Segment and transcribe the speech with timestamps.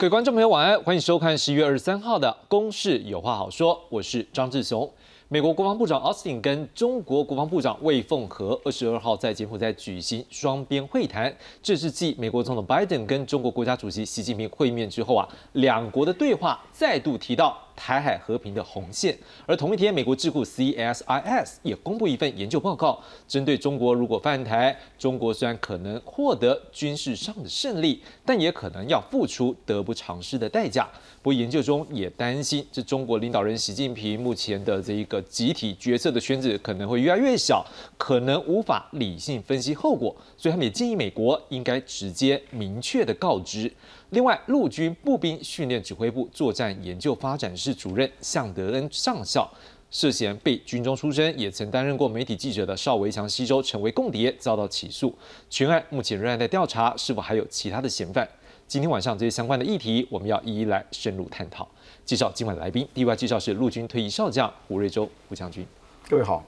[0.00, 4.90] 各位观众朋友，晚安，欢迎收看十一月二十三号的《公事有话好说》，我是张志雄。
[5.28, 11.30] 美国国防部长奥斯汀跟中国国防部长魏凤和二十二号在柬埔寨举行双边会谈，
[11.62, 17.58] 这是继美国总统拜登跟中国国家主席习近平会面之后啊，两国的对话再度提到。
[17.80, 19.16] 台海和平的红线。
[19.46, 30.86] 而同一天，美国智库 CSIS 也公布一份研究报告，针对中国如果犯台，中国虽然可能获得军事上的胜利，但也可能要付出得不偿失的代价。
[31.22, 37.64] 不过研究中也担心，这中国领导人习近平目前的这一个集体决策的圈子可能会越来越小，
[37.96, 43.72] 可能无法理性分析后果，所以他们也建议美国应该直接明确的告知。
[44.10, 49.48] 另外，陆军步兵训练指挥部作战研究发展室主任向德恩上校
[49.88, 55.14] 涉嫌被军中出身，也曾担任过媒体记者的邵维强西周成为共谍，遭到起诉。
[55.48, 58.28] 全案目前仍然在调查，是否还有其他的嫌犯？
[58.66, 61.68] 今天晚上这些相关的议题，我们要一一来深入探讨。
[62.04, 65.64] 介绍今晚的来宾，第一位介绍是陆军退役少将胡瑞洲胡将军，
[66.08, 66.44] 各位好。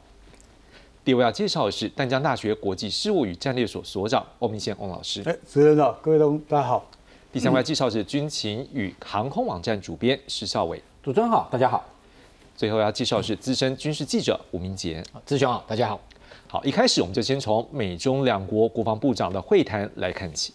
[1.04, 6.88] 第二位要介绍的是淡江大学国际事务与战略所所长欧明宪翁老师，哎，主持人好，各位同大家好。
[7.32, 11.82] 第三位介绍是军情与航空网站主编施孝伟，主持人好，大家好。
[12.54, 15.98] 最后要介绍是资深军事记者吴明杰，志雄好，大家好。
[16.46, 20.52] 好，一开始我们就先从美中两国国防部长的会谈来看起。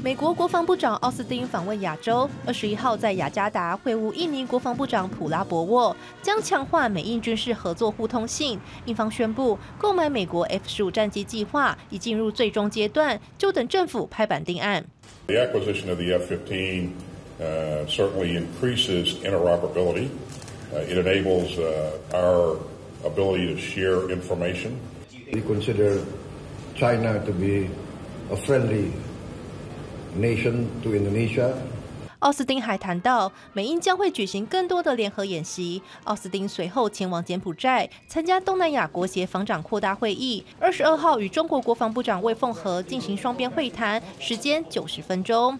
[0.00, 8.60] 美国国防部长奥斯汀访问亚洲，二十一号在雅加达会晤印尼国防部长普拉博沃，将强化美印军事合作互通性。
[8.84, 14.84] 印方宣布购买美国 F 十五战机计划已进入最终阶段，就等政府拍板定案。
[15.26, 16.90] The acquisition of the F-15
[17.88, 20.10] certainly increases interoperability.
[20.88, 21.58] It enables
[22.12, 22.56] our
[23.04, 24.78] ability to share information.
[25.32, 25.98] We consider
[26.76, 27.70] China to be
[28.30, 28.92] a friendly.
[30.18, 31.52] Nation to Indonesia。
[32.20, 35.80] 奥斯汀还谈到，美英将会举行更多的联合演习。
[36.02, 45.56] 奥斯汀随后前往柬埔寨参加东南亚国协防长扩大会议，二十二号与中国国防部长魏凤和进行双边会谈，时间九十分钟。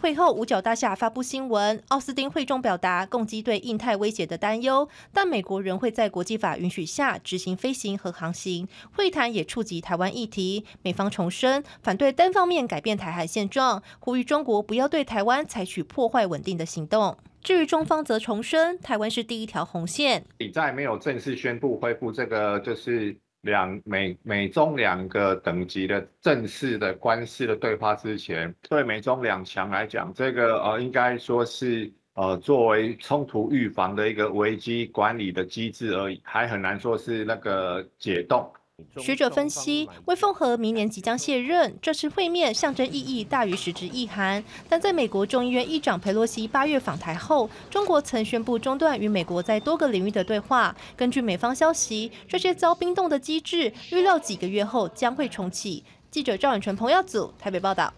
[0.00, 8.66] 会后，五角大厦发布新闻，奥斯汀会中表达共机对印太威胁的担忧，但美国仍会在国际法允许下执行飞行和航行。
[8.92, 17.18] 会谈也触及台湾议题，美方重申反对单方面改变台海现状，呼吁中国不要对台湾采取破坏稳定的行动。
[17.42, 20.24] 至于中方则重申，台湾是第一条红线。
[20.38, 23.14] 你在没有正式宣布恢复这个，就是。
[23.42, 38.50] 两美美中两个等级的正式的官司的对话之前，对美中两强来讲，这个呃应该说是呃作为冲突预防的一个危机管理的机制而已，还很难说是那个解冻。
[38.96, 44.42] 学者分析，魏凤和明年即将卸任，这次会面象征意义大于实质意涵。
[44.68, 50.74] 但在美国众议院议长佩洛西八月访台后，中国曾宣布中断与美国在多个领域的对话。
[50.96, 55.84] 根据美方消息，这些遭冰冻的机制预料几个月后将会重启。
[56.10, 57.92] 记者赵远纯、彭耀祖台北报道。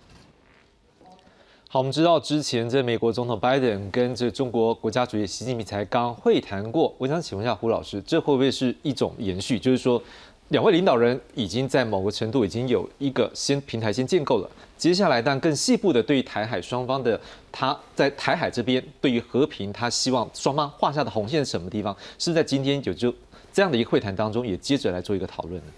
[1.69, 9.59] 好，我们知道之前这美国总统拜登跟这中国国家主席习近平才刚会谈过，我想请问一下胡老师，这会不会是一种延续？
[9.59, 10.03] 就是说。
[10.53, 17.19] 两位领导人已经在某个程度已经有一个先平台先建构了，接下来但更细部的对于台海双方的
[17.51, 21.97] 他在台海这边对于和平，他希望双方画下的红线是什么地方？
[22.19, 23.13] 是在今天就就
[23.51, 25.73] 这样的一个会谈当中，也接着来做一个讨论呢？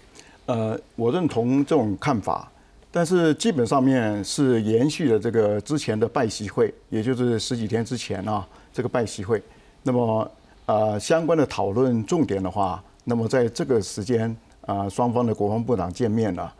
[0.47, 2.51] 呃，我认同这种看法，
[2.91, 9.41] 但是基本上面是延续了这个之前的拜习会，也就是十几天之前啊这个拜习会。
[9.83, 10.29] 那么
[10.65, 14.35] 呃相关的讨论重点的话，那么在这个时间。
[14.65, 16.53] 啊，双方的国防部长见面了，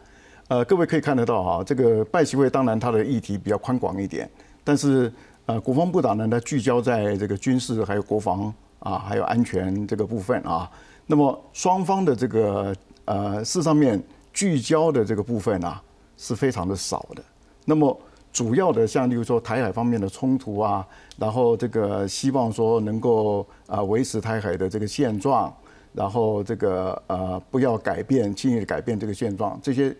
[0.47, 4.29] 呃，各位可以看得到哈，这个拜习会当然它的议题比较宽广一点，
[4.63, 5.11] 但是
[5.47, 10.69] 呃，国防部长呢，他聚焦在这个军事还有国防啊，还有安全这个部分啊。
[11.07, 12.75] 那么双方的这个
[13.05, 14.01] 呃事上面
[14.33, 15.81] 聚焦的这个部分啊，
[16.17, 17.23] 是非常的少的。
[17.63, 17.99] 那么
[18.33, 20.85] 主要的像例如说台海方面的冲突啊，
[21.17, 25.51] 然后这个希望说能够啊维持台海的这个现状。
[25.95, 29.95] 然后这个呃不要改变轻易的改变这个现状，这些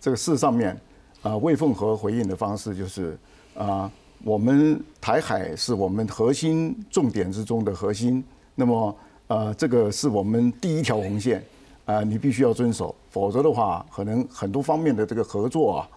[0.00, 0.80] 这个事上面
[1.22, 3.18] 啊，魏凤和回应的方式就是
[3.54, 3.90] 啊，
[4.22, 8.22] 我们台海是我们核心重点之中的核心，
[8.54, 11.44] 那么呃这个是我们第一条红线
[11.84, 15.88] 啊，你必须要遵守，否则的话，可能很多方面的这个合作啊，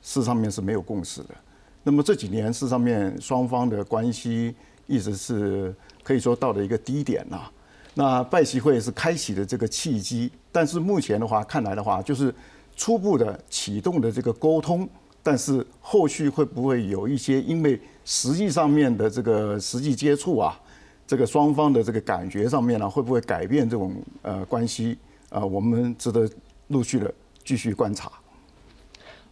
[0.00, 1.34] 事上面是没有共识的。
[1.82, 4.54] 那么这几年事上面双方的关系
[4.86, 7.42] 一直是可以说到了一个低点呐。
[7.94, 12.34] 那拜习会是开启的这个契机，但是目前的话看来的话，就是
[12.74, 14.88] 初步的启动的这个沟通
[15.22, 20.58] 但是后续会不会有一些因为实际上面的这个实际接触啊，
[21.06, 24.96] 这个双方的这个感觉上面呢，会不会改变这种呃关系
[25.28, 25.44] 啊？
[25.44, 26.28] 我们值得
[26.68, 27.12] 陆续的
[27.44, 28.10] 继续观察。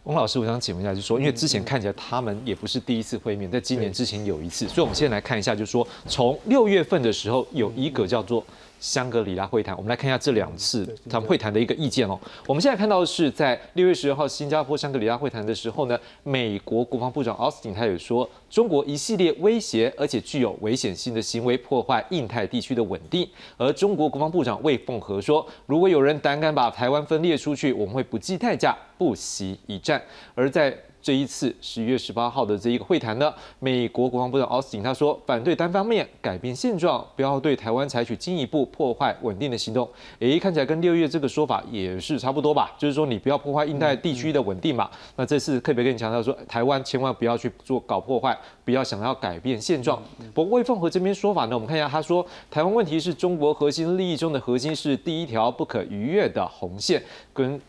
[0.03, 8.43] 翁老师，我想请问一下，就是说，因为之前看起来他们也不是第一次会面，在今年之前有一次，所以我们现在来看一下，就是说，从六月份的时候有一个叫做。
[8.81, 12.19] 香格里拉会谈，我们来看一下这两次他们会谈的一个意见哦。
[12.47, 23.29] 我们现在看到的是在六月十二号新加坡香格里拉会谈的时候呢，美国国防部长奥斯汀他也说，中国一系列威胁而且具有危险性的行为破坏印太地区的稳定。
[23.55, 30.01] 而中国国防部长魏凤和说，如果有人胆敢把台湾分裂出去，我们会不计代价不惜一战。
[30.33, 39.89] 而在这一次十一月十八号的这一个会谈呢，美国国防部长奥斯汀他说反对单方面改变现状，不要对台湾采取进一步破坏稳定的行动。
[40.19, 42.71] 诶，看起来跟六月这个说法也是差不多吧？
[42.77, 44.89] 就是说你不要破坏印太地区的稳定嘛。
[45.15, 50.01] 那这次特别跟你强调说，台湾千万不要去做搞破坏，不要想要改变现状。
[50.33, 57.01] 不过魏凤和这边说法呢，我们看一下，他说台湾问题是中国核心利益中的核心，是第一条不可逾越的红线，
[57.33, 57.59] 跟。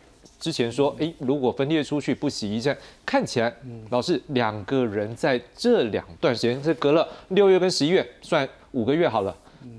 [0.43, 3.55] 之前说，哎，如果分裂出去不洗一战，看起来，
[3.91, 9.33] 老是两个人在这两段时间，这隔了六月跟十一月，算五个月好了，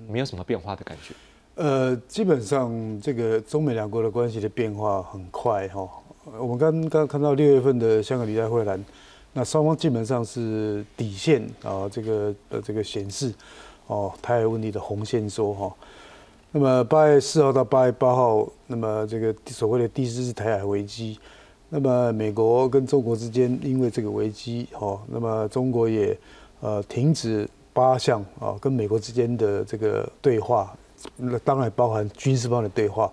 [0.08, 1.14] 没有什么变化的感觉。
[1.56, 5.86] 呃，基本上这个中美两国的关系的变化很快哈。
[6.38, 8.82] 我们刚刚看到六月份的香港理代会谈，
[9.34, 13.30] 那双方基本上是底线啊，这个呃这个显示
[13.86, 15.70] 哦，台海问题的红线说哈。
[16.56, 21.18] 那么八月四号到八月八号，那么这个所谓的第四次台海危机，
[21.68, 26.16] 那么美国跟中国之间因为这个危机，哦，那么中国也
[26.60, 30.72] 呃停止八项啊跟美国之间的这个对话，
[31.16, 33.12] 那当然包含军事方的对话。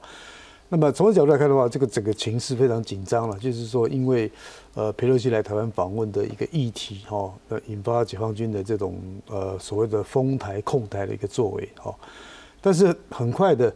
[0.69, 4.31] 那么从这角度来看的话，这个整个情势非常紧张了，就是说因为
[4.75, 8.99] 呃佩洛西来台湾访问的一个议题，哈，呃引发解放军的这种
[9.29, 11.91] 呃所谓的封台控台的一个作为，哈。
[12.61, 13.73] 但是很快的，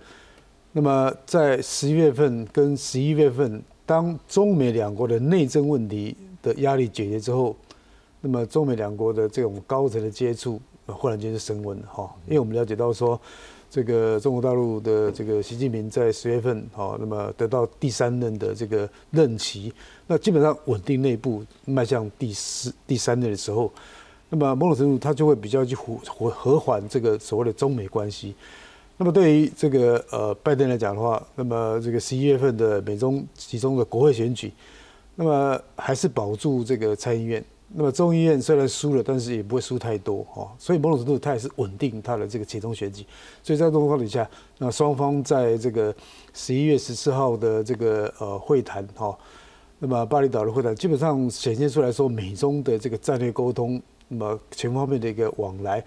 [0.74, 7.56] 那么在十一月份跟十一月份，当中美两国的内政问题的压力解决之后，
[8.22, 12.16] 那么中美两国的这种高层的接触，忽然间就升温了哈。
[12.28, 13.20] 因为我们了解到说，
[13.72, 19.74] 这个中国大陆的这个习近平在十月份哈，那么得到第三任的这个任期，
[20.08, 23.72] 那基本上稳定内部，迈向第四第三任的时候，
[24.30, 28.36] 那么某种程度他就会比较去和和和缓这个所谓的中美关系。
[28.98, 34.54] 那么对于这个呃拜登来讲的话，那么这个十一月份的美中其中的国会选举，
[35.16, 37.44] 那么还是保住这个参议院。
[37.78, 40.50] 那么众议院虽然输了，但是也不会输太多哈。
[40.58, 43.06] 所以某种程度，它也是稳定它的这个其中选举。
[43.44, 45.94] 所以在这种况底下，那双方在这个
[46.34, 49.18] 十一月十四号的这个呃会谈哈，
[49.80, 55.84] 那么巴厘岛的会谈基本上显现出来说，美中的这个战略沟通，那么全方面的一个往来。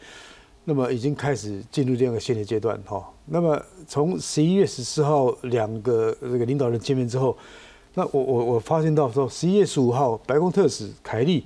[0.69, 3.03] 那么已经开始进入这样一个新的阶段哈。
[3.25, 7.35] 那么从十一月十四号两个这个领导人见面之后，
[7.95, 11.43] 那我我我发现到说十一月十五号白宫特使凯利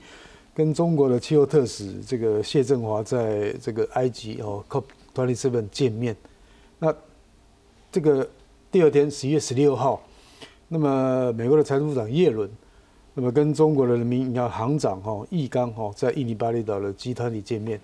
[0.53, 4.83] 跟中国的气候特使这个谢振华在这个埃及哦 COP
[5.15, 6.17] twenty seven 见面。
[6.81, 6.93] 那
[7.93, 8.29] 这个
[8.73, 10.03] 第二天十一月十六号，
[10.67, 12.51] 那么美国的财政部长耶伦，
[13.15, 17.81] 那么跟中国的人民银行行长哈易纲哈在印尼巴厘岛的集团里见面。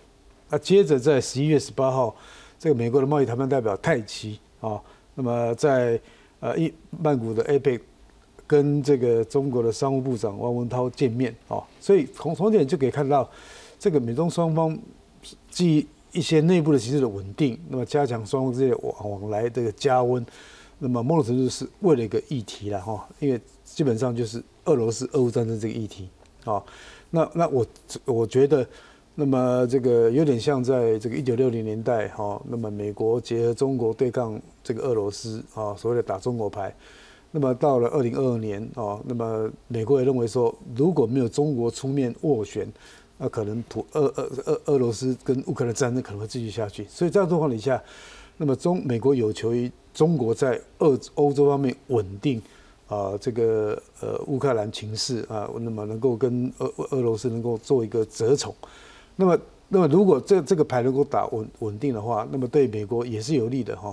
[0.50, 2.17] 那接着在十一月十八号，
[2.59, 4.81] 这个美国的贸易谈判代表泰奇啊，
[5.14, 6.00] 那么在
[6.40, 7.81] 呃一曼谷的 APEC
[8.47, 13.28] 跟这个中国的商务部长汪文涛见面啊，所以从从点就可以看到，
[13.78, 14.76] 这个美中双方
[15.50, 20.25] 基于一些内部的形势的稳定，那么加强双方之间往往来这个加温，
[20.78, 26.09] 那么某种程度是为了一个议题了哈，因为基本上就是俄罗斯俄乌战争这个议题
[26.45, 26.62] 啊，
[27.11, 27.67] 那那我
[28.07, 28.67] 我觉得。
[29.20, 36.72] 那么这个有点像在这个一九六零年代哈，那么美国结合中国对抗这个俄罗斯啊，所谓的打中国牌。
[37.32, 42.72] 那么到了二零二二年啊，那么美国也认为说，如果没有中国出面斡旋，
[43.18, 46.87] 那可能普俄俄俄俄罗斯跟乌克兰战争可能会继续下去。
[46.88, 47.82] 所以这样状况底下，
[48.37, 52.40] 那么中美国有求于中国在俄欧洲方面稳定
[52.87, 58.54] 啊，这个呃乌克兰情势啊，那么能够跟俄俄罗斯能够做一个折冲。
[59.20, 63.92] 那么，那么如果这这个牌能够打稳稳定的话，那么对美国也是有利的哈。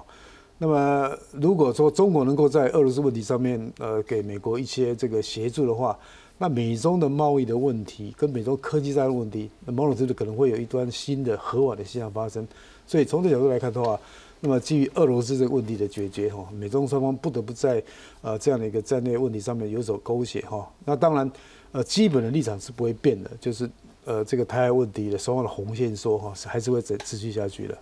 [0.60, 5.98] 那么如果说中国能够在俄罗斯问题上面呃给美国一些这个协助的话，
[6.38, 12.48] 那美中的贸易的问题跟美中科技战的问题，那某种程度可能会有一端新的和缓的现象发生。
[12.86, 14.00] 所以从这角度来看的话，
[14.42, 17.84] 那么基于俄罗斯这个问题的解决哈，美中双方不得不在
[18.22, 20.72] 呃这样的一个战略问题上面有所勾结哈。
[20.86, 21.32] 那当然。
[21.72, 23.70] 呃，基本的立场是不会变的，就是
[24.06, 27.78] 呃，这个台海问题的双方的红线说哈，是还是会持持续下去的。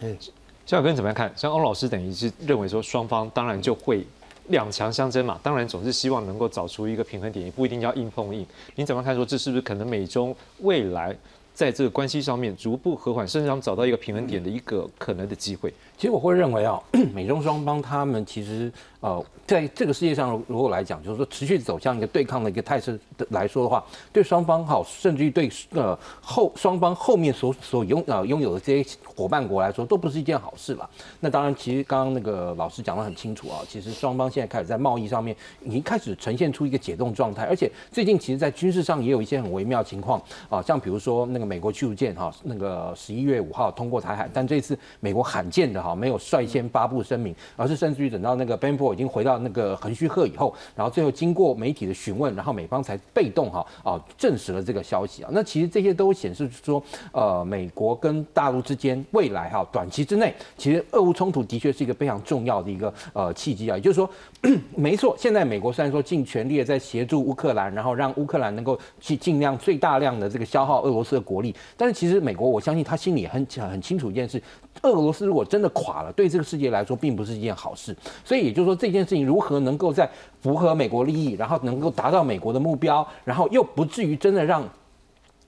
[0.00, 0.16] 嗯，
[0.64, 1.32] 肖小根怎么样看？
[1.36, 4.06] 像欧老师等于是认为说，双方当然就会
[4.48, 8.46] 两强相争嘛，当然总是希望能够找出一个平衡点，也不一定要硬碰硬。
[8.76, 9.14] 你怎么看？
[9.14, 11.14] 说这是不是可能美中未来
[11.52, 15.72] 在这个关系上面逐步和缓，甚至想找到一个平衡点的一个可能的机会？
[15.98, 16.82] 其实我会认为啊，
[17.12, 30.88] 美中双方他们其实呃，在这个世界上如果来讲，就是说持续走向一个对抗的一个态势的来说的话，对双方好，甚至于对呃后双方后面所所拥呃拥有的这些伙伴国来说，都不是一件好事吧。
[31.20, 45.92] 那当然，其实刚刚那个老师讲得很清楚啊，其实双方现在开始在贸易上面已经开始呈现出一个解冻状态，而且最近其实在军事上也有一些很微妙情况啊，像比如说那个美国驱逐舰哈，那个十一月五号通过台海，但这次美国罕见的哈。
[46.02, 55.30] 没有率先发布声明，而是甚至于等到那个 Ben 已经回到那个横须贺以后，然后最后经过媒体的询问，然后美方才被动哈啊证实了这个消息啊。
[55.32, 56.82] 那其实这些都显示说，
[57.12, 63.76] 呃，美国跟大陆之间未来哈短期之内，其实俄乌冲突的确是一个非常重要的一个呃契机啊。
[63.76, 64.08] 也就是说，
[64.76, 74.42] 没错，现在美国虽然说尽全力的在协助乌克兰，然后让乌克兰能够去尽量最大量的这个消耗俄罗斯的国力，但是其实美国我相信他心里很很清楚一件事。
[74.82, 77.96] 俄罗斯如果真的垮了，对这个世界来说并不是一件好事。
[78.24, 80.08] 所以也就是说，这件事情如何能够在
[80.40, 84.68] 符合美国利益，然后能够达到美国的目标，然后又不至于真的让。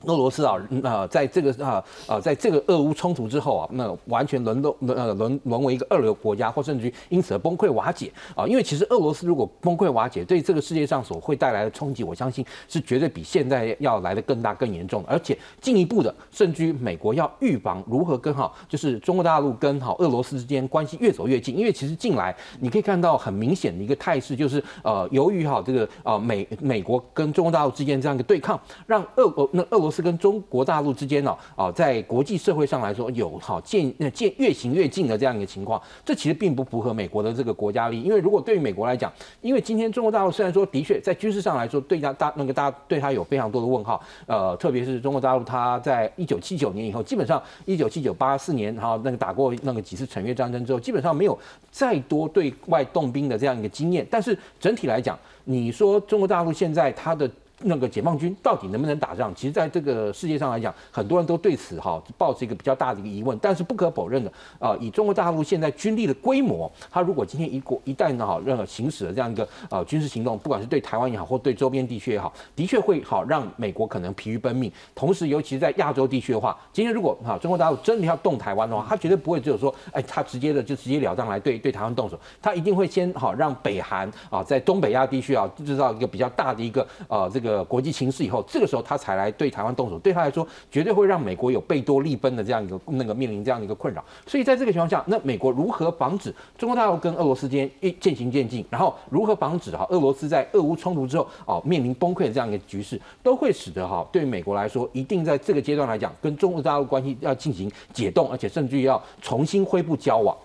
[0.07, 8.47] 俄罗斯啊，呃，在这个啊呃，在这个俄乌冲突之后啊，那完全沦落呃沦沦为一个二流国家，或甚至于因此而崩溃瓦解啊。
[8.47, 15.03] 因为其实俄罗斯如果崩溃瓦解，对这个世界上所会带来的冲击，我相信是绝对比现在要来的更大更严重。
[15.07, 21.57] 而且进一步的，甚至于美国要预防如何跟好，就是中国大陆跟好俄罗斯之间关系越走越近。
[21.57, 29.94] 因为其实近来你可以看到很明显的一个态势，就是呃，由于哈这个呃美美国跟中国大陆之间这样一个对抗，让俄俄那俄罗斯。
[29.95, 38.03] 是跟中国大陆之间呢，啊，在国际社会上来说有好渐渐越行越近的这样一个情况，这其实并不符合美国的这个国家利益。
[38.03, 51.39] 因为如果对于美国来讲，因为今天中国大陆虽然说的确在军事上来说对他大那个大对他有非常多的问号，呃，特别是中国大陆，他在一九七九年以后，基本上一九七九八四年哈那个打过那个几次惩越战争之后，基本上没有
[51.71, 54.05] 再多对外动兵的这样一个经验。
[54.11, 57.31] 但是整体来讲，你说中国大陆现在它的。
[57.67, 59.35] 那个解放军到底能不能打仗？
[59.35, 63.39] 其实，在这个世界上来讲，很多人都对此哈抱着一个比较大的一个疑问。
[63.41, 74.71] 但是不可否认的啊，以中国大陆现在军力的规模，它如果今天一国一旦哈任何行使了这样一个呃军事行动，不管是对台湾也好，或对周边地区也好，的确会好让美国可能疲于奔命。
[74.95, 87.54] 同时，尤其是在亚洲地区的话，今天如果哈中国大陆真的要动台湾的话，他绝对不会只有说哎，他直接的就直截了当来对对台湾动手，他一定会先好让北韩啊在东北亚地区啊制造一个比较大的一个呃这个。
[87.55, 94.05] 呃国际形势以后，这个时候他才来对台湾动手，对他来说绝对会让美国有贝多利奔的这样一个那个面临这样的一个困扰。
[94.27, 110.37] 所以在这个情况下，那美国如何防止中国大陆跟俄罗斯间一渐行渐近，然后如何防止哈俄罗斯在俄乌冲突之后哦面临崩溃的这样一个局势，都会使得哈对美国来说，一定在这个阶段来讲，跟中国大陆关系要进行解冻，而且甚至于要重新恢复交往。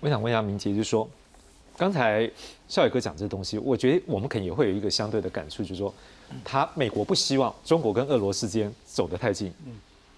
[0.00, 1.08] 我想问一下明杰，就是说。
[1.76, 2.30] 刚才
[2.68, 5.92] 少宇哥讲这东西，我觉得我们可能也会有一个相对的感触，就是说，
[6.42, 9.72] 他美国不希望中国跟俄罗斯之间走得太近，嗯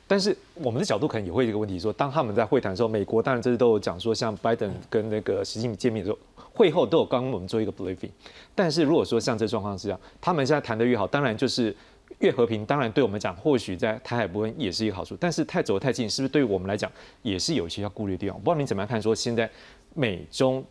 [0.08, 8.10] 但是我们的角度可能也会一个问题，说当他们在会谈的时候，美国当然这次都有讲说，像拜登跟那个习近平见面的时候，会后都有刚我们做一个 briefing，
[8.54, 11.74] 但是如果说像这状况是这样，他们现在谈得越好，当然就是
[12.20, 16.88] 越和平，当然对我们讲，或许在台海部分也是一个好处，但是太走得太近，是不是对我们来讲
[17.22, 18.38] 也是有一些要顾虑的地方？
[18.38, 19.02] 不知道你怎么样看？
[19.02, 19.50] 说现在
[19.94, 20.64] 美中。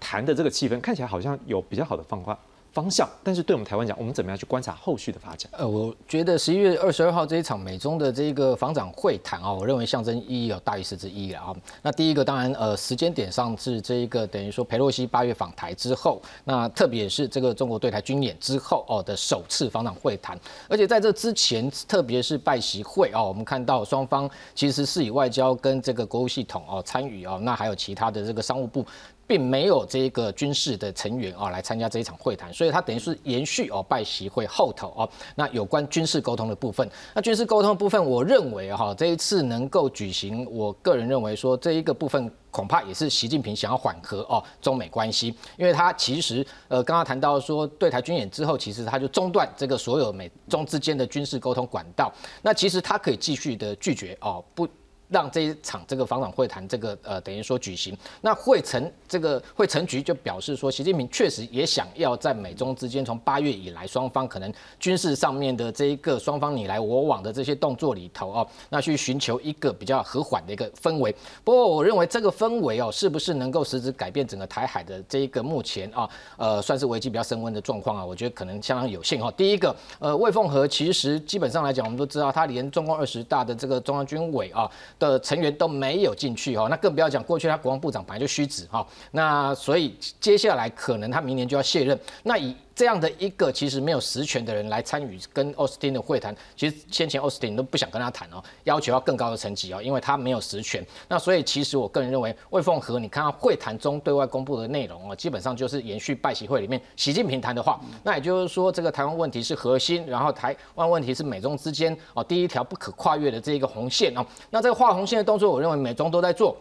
[0.00, 2.38] 谈的这个气氛看起来好像有比较好的放宽
[2.78, 5.50] 方向，但是对我们台湾讲，我们怎么样去观察后续的发展？
[5.50, 11.56] 呃，我觉得十一月二十二号这一场美中的这个防长会谈啊，我认为象征意义有大于实质意义了啊。
[11.82, 28.86] 那第一个当然呃时间点上是这一个等于说佩洛西八月访台之后，那特别是这个中国对台军演之后哦的首次防长会谈，而且在这之前，特别是拜习会哦，我们看到双方其实是以外交跟这个国务系统哦参与哦，那还有其他的这个商务部。
[29.28, 54.66] 并没有这个军事的成员啊来参加这一场会谈，所以它等于是延续哦拜习会后头哦，那有关军事沟通的部分，那军事沟通的部分，我认为哈这一次能够举行，我个人认为说这一个部分恐怕也是习近平想要缓和哦中美关系，因为他其实呃刚刚谈到说对台军演之后，其实他就中断这个所有美中之间的军事沟通管道，那其实他可以继续的拒绝哦不。
[55.08, 71.14] 让这一场这个防长会谈这个呃等于说举行，那会成这个会成局就表示说，习近平确实也想要在美中之间从八月以来双方可能军事上面的这一个双方你来我往的这些动作里头哦，那去寻求一个比较和缓的一个氛围。
[71.42, 78.04] 不过我认为这个氛围哦，是不是能够实质改变整个台海的这一个目前啊呃算是危机比较升温的状况啊？
[78.04, 79.30] 我觉得可能相当有限哈。
[79.30, 84.70] 第一个呃魏凤和其实基本上来讲，我们都知道他连中共二十大的这个中央军委啊。
[84.98, 100.86] 的成员都没有进去哈，那更不要讲过去他国防部长本来就虚职哈，那所以接下来可能他明年就要卸任，那以这样的一个其实没有实权的人来参与跟奥斯汀的会谈，其实先前奥斯汀都不想跟他谈哦，要求要更高的层级哦，因为他没有实权。
[101.08, 116.56] 那所以其实我个人认为，魏凤和你看到会谈中对外公布的内容哦，基本上就是延续拜习会里面习近平谈的话，那也就是说这个台湾问题是核心，然后台湾问题是美中之间哦第一条不可跨越的这一个红线哦，那这个画红线的动作，我认为美中都在做。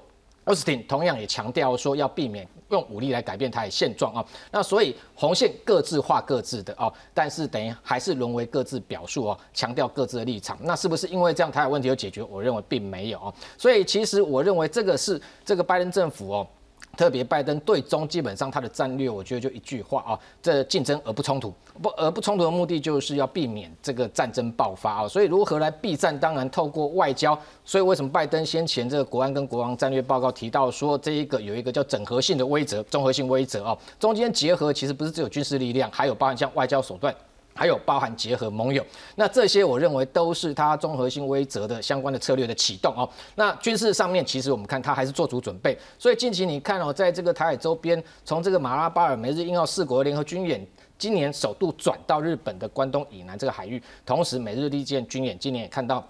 [0.47, 4.25] 奥斯汀同样也强调说，要避免用武力来改变台现状啊。
[4.49, 10.57] 那所以红线各自画各自的啊，但是等于还是沦为各自表述哦，强调各自的立场。
[10.61, 12.23] 那是不是因为这样台海问题有解决？
[12.23, 13.33] 我认为并没有啊。
[13.57, 16.47] 所以其实我认为这个是这个拜登政府哦。
[16.97, 25.07] 特别拜登对中基本上他的战略，我觉得就一句话啊，这竞争而不冲突，不而不冲突的目的就是要避免这个战争爆发啊。
[25.07, 27.39] 所以如何来避战，当然透过外交。
[27.63, 37.13] 所以为什么拜登先前这个国安跟国防战略报告提到说，这一个有一个叫整合性的威则、综合性威则啊，中间结合其实不是只有军事力量，还有包含像外交手段。
[37.57, 38.85] 还有包含结合盟友，
[39.15, 43.09] 那这些我认为都是它综合性威则的相关的策略的启动哦。
[43.33, 45.77] 那军事上面，其实我们看它还是做足准备。
[45.97, 50.65] 所以近期你看哦，在这个台海周边，从这个马拉巴尔、美日印澳四国联合军演，
[50.99, 56.07] 今年首度转到日本的关东以南这个海域，同时美日利剑军演，今年也看到。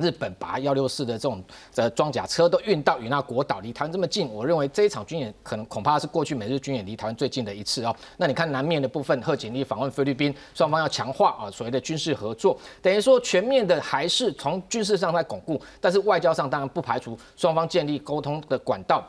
[0.00, 7.94] 日本把幺六四的这种的装甲车都运到与那国岛，离台湾这么近，我认为这一场军演可能恐怕是过去美日军演离台湾最近的一次哦。
[8.16, 19.04] 那你看南面的部分，贺锦丽访问菲律宾，双方要强化啊所谓的军事合作，等于说全面的还是从军事上在巩固，但是外交上当然不排除双方建立沟通的管道。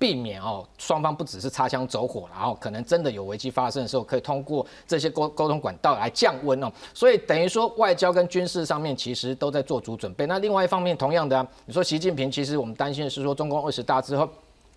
[0.00, 6.72] 避免哦，双方不只是擦枪走火，然后可能真的有危机发生的时候，可以通过这些沟沟通管道来降温哦。
[6.94, 10.24] 所以等于说，外交跟军事上面其实都在做足准备。
[10.26, 14.26] 那另外一方面，同样的，你说习近平，其实我们担心的是说，中共二十大之后，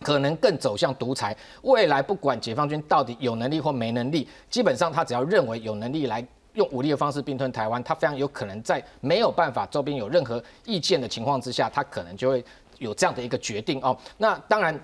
[0.02, 1.34] 可能更走向独裁。
[1.62, 6.22] 未来不管解放军到底有能力或没能力，基本上他只要认为有能力来
[6.56, 12.44] 用武力的方式并吞台湾，他非常有可能在没有办法周边有任何意见的情况之下，他可能就会
[12.80, 13.98] 有这样的一个决定哦。
[14.18, 14.78] 那当然。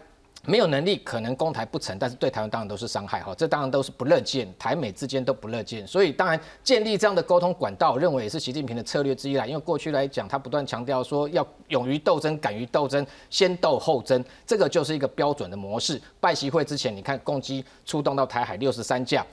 [0.46, 9.46] 没有能力可能攻台不成，但是对台湾当然都是伤害哈，这当然都是不乐见，台美之间都不乐见，所以当然建立这样的沟通管道，认为也是习近平的策略之一啦。
[9.46, 16.02] 因为过去来讲，他不断强调说要勇于斗争、敢于斗争、先斗后争，这个就是一个标准的模式。
[16.22, 19.26] 拜习会之前，你看攻击出动到台海六十三架，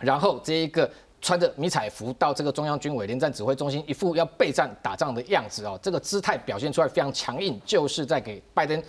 [0.00, 0.90] 然后这一个
[1.22, 8.82] 穿着迷彩服到这个中央军委联战指挥中心，一副要备战打仗的样子哦，这个姿态表现出来非常强硬，就是在给拜登。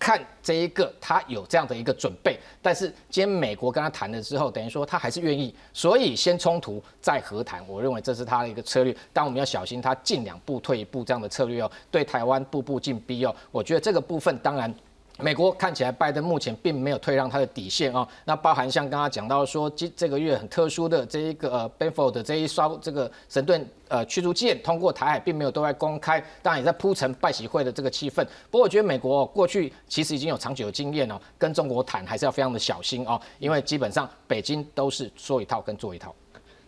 [0.00, 14.74] 看这一个，他有这样的一个准备，但是今天美国跟他谈了之后，等于说他还是愿意，所以先冲突再和谈，我认为这是他的一个策略，但我们要小心他进两步退一步这样的策略哦，对台湾步步进逼哦，我觉得这个部分当然。
[15.22, 18.06] 美国看起来，拜登目前并没有退让他的底线啊。
[18.24, 28.24] 那包含像刚刚讲到说，这这个月很特殊的这一个呃 b e n f o r d 这一刷这个神盾呃驱逐舰通过台海，并没有对外公开，当然也在铺陈拜喜会的这个气氛。
[28.50, 36.14] 不过我觉得美国过去其实已经有长久的经验哦，跟中国谈还是要非常的小心哦，因为基本上北京都是说一套跟做一套。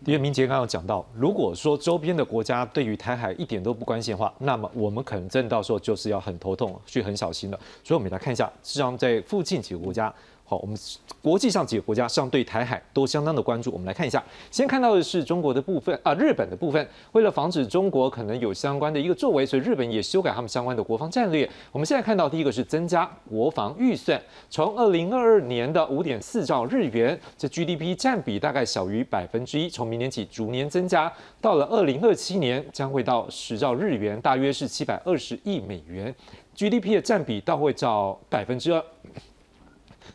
[0.05, 7.61] 因为，明杰刚刚讲到，如果说周边的国家对于台海一点都不关心的话，那么我们可能真的到时候就是要很头痛，去很小心了。
[7.85, 10.13] 所以，我们来看一下，实际上在附近几个国家。
[10.53, 10.77] 好，我们
[11.23, 13.71] 国际上几个国家上对台海都相当的关注。
[13.71, 16.87] 我们来看一下，先看到的是中国的部分啊，日本的部分。
[17.13, 21.49] 为了防止中国可能有相关的一个作为，所以日本也修改他们相关的国防战略。
[21.71, 31.11] 我们现在看到第一个是增加国防预算，从二零二二年的五点四兆日元，这 GDP 占比大概小于百分之一，从明年起逐年增加，
[31.41, 36.15] 到了二零二七年将会到十兆日元，大约是七百二十亿美元
[36.55, 38.85] ，GDP 的占比到会到百分之二。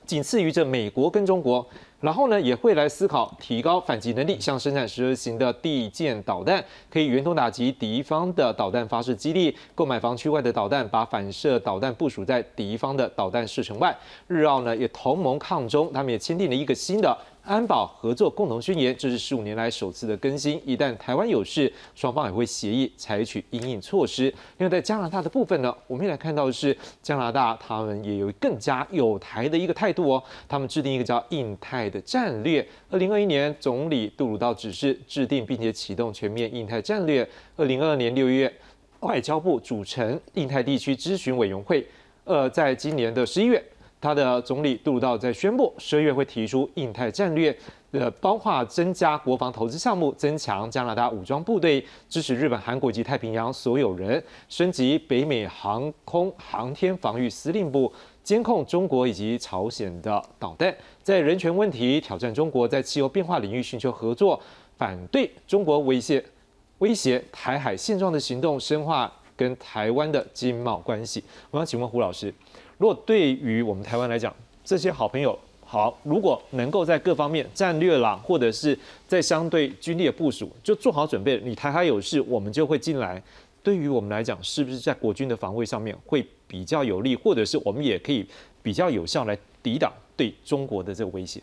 [0.05, 1.65] 仅次于这美国跟中国，
[1.99, 13.95] 然后呢也会来思考提高反击能力，像生产十二型的地舰导弹，可以远程打击敌方的导弹发射基地，购买防区外的导弹，把反射导弹部署在敌方的导弹射程外。
[14.27, 17.17] 日澳呢也同盟抗中，他们也签订了一个新的
[17.47, 20.61] 安保合作共同宣言，这是十五年来首次的更新。
[20.65, 24.23] 一旦台湾有事，双方也会协议采取应应措施。
[24.57, 32.67] 另外在加拿大的部分呢，我们也来看到是加拿大他们也有更加有台的一个态度哦，他们制定一个叫印太的战略。
[32.91, 37.25] 二零二一年，总理杜鲁道指示制定并且启动全面印太战略。
[37.55, 38.53] 二零二二年六月，
[38.99, 41.87] 外交部组成印太地区咨询委员会。
[42.25, 43.63] 呃，在今年的十一月，
[43.99, 47.55] 他的总理杜鲁道在宣布，十二月会提出印太战略，
[47.91, 57.91] 呃，包括增加国防投资项目，增强加拿大武装部队，支持日本、韩国及太平洋所有人，升级北美航空航天防御司令部，
[58.23, 64.39] 监控中国以及朝鲜的导弹，在人权问题挑战中国在气候变化领域寻求合作，
[64.77, 66.23] 反对中国威胁
[66.77, 69.11] 威胁台海现状的行动，深化。
[69.37, 72.33] 跟台湾的经贸关系，我想请问胡老师，
[72.77, 83.21] 如果对于我们台湾来讲，这些好朋友好，如果能够在各方面战略啦，或者是在相对军力的部署，就做好准备，你台海有事，我们就会进来。
[83.63, 88.25] 对于我们来讲，是不是在国军的防卫上面会比较有利，或者是我们也可以
[88.61, 91.41] 比较有效来抵挡对中国的这个威胁？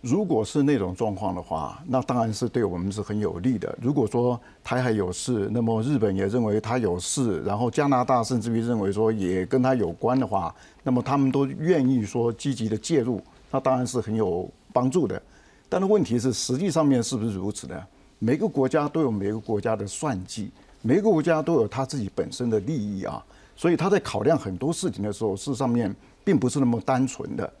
[0.00, 3.78] 如果是那种状况的话，那当然是对我们是很有利的。
[3.82, 15.20] 如果说台海有事，那么日本也认为他有事，然后加拿大甚至于认为说也跟他有关的话，那么他们都愿意说积极的介入，那当然是很有帮助的。
[15.68, 17.78] 但是问题是，实际上面是不是如此呢？
[18.18, 23.22] 每个国家都有每个国家的算计，每个国家都有他自己本身的利益啊，
[23.54, 27.52] 所以他在考量很多事情的时候，事实上面并不是那么单纯的。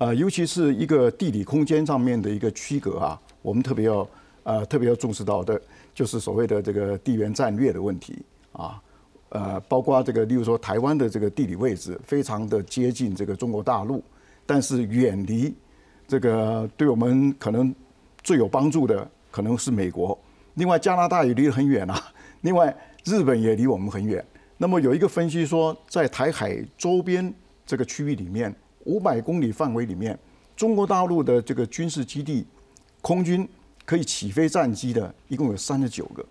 [0.00, 4.08] 呃，尤其是一个地理空间上面的一个区隔啊，我们特别要
[4.44, 5.60] 呃特别要重视到的，
[5.94, 8.80] 就是所谓的这个地缘战略的问题啊，
[9.28, 14.02] 呃，包括这个，例如说台湾的这个地理位置非常的接近这个中国大陆，
[14.46, 15.54] 但是远离
[16.08, 17.74] 这个对我们可能
[18.22, 20.18] 最有帮助的可能是美国，
[20.54, 22.02] 另外加拿大也离得很远啊，
[22.40, 24.24] 另外日本也离我们很远。
[24.56, 27.30] 那么有一个分析说，在台海周边
[27.66, 28.50] 这个区域里面。
[28.90, 30.18] 五百公里范围里面，
[30.56, 32.44] 中国大陆的这个军事基地，
[33.00, 33.48] 空军
[33.84, 36.26] 可以起飞战机的，一共有三十九个。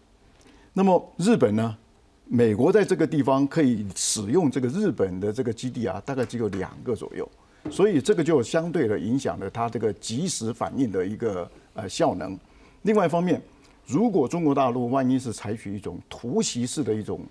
[0.73, 1.77] 那么日本呢？
[2.25, 7.27] 美国在这个地方可以使用这个日本的这个基地啊，大概只有两个左右。
[7.71, 12.37] 所以这个就相对的影响了它这个及时反应的一个呃效能。
[12.81, 13.41] 另外一方面，
[13.87, 17.21] 如果中国大陆万一是采取一种突袭式的一种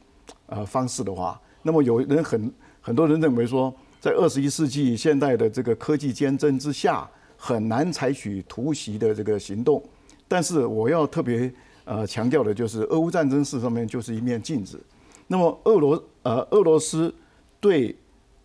[0.47, 3.75] 呃方式的话，那么有人很很多人认为说。
[4.01, 9.83] 在二十一世纪现代的这个科技坚贞之下，很难采取突袭的这个行动。
[10.29, 11.53] 但是我要特别
[11.85, 14.81] 呃强调的就是，俄乌战争事上面就是一面镜子。
[15.27, 17.13] 那么俄罗呃俄罗斯
[17.61, 17.97] 对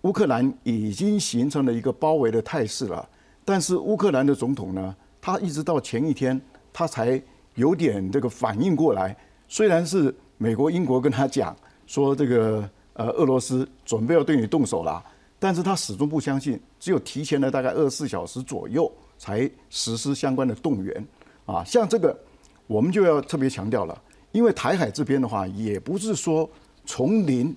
[0.02, 3.08] 乌克兰已经形成了一个包围的态势了。
[3.46, 6.40] 但是乌克兰的总统呢，他一直到前一天
[6.72, 7.22] 他才
[7.56, 9.16] 有点这个反应过来。
[9.48, 15.04] 虽然是美国、英国跟他讲说这个呃俄罗斯准备要对你动手了。
[15.44, 21.06] 但是他始终不相信，只有提前了大概二十四小时左右才实施相关的动员，
[21.46, 22.18] 啊，像这个
[22.66, 24.02] 我们就要特别强调了，
[24.32, 26.50] 因为台海这边的话，也不是说
[26.86, 27.54] 从零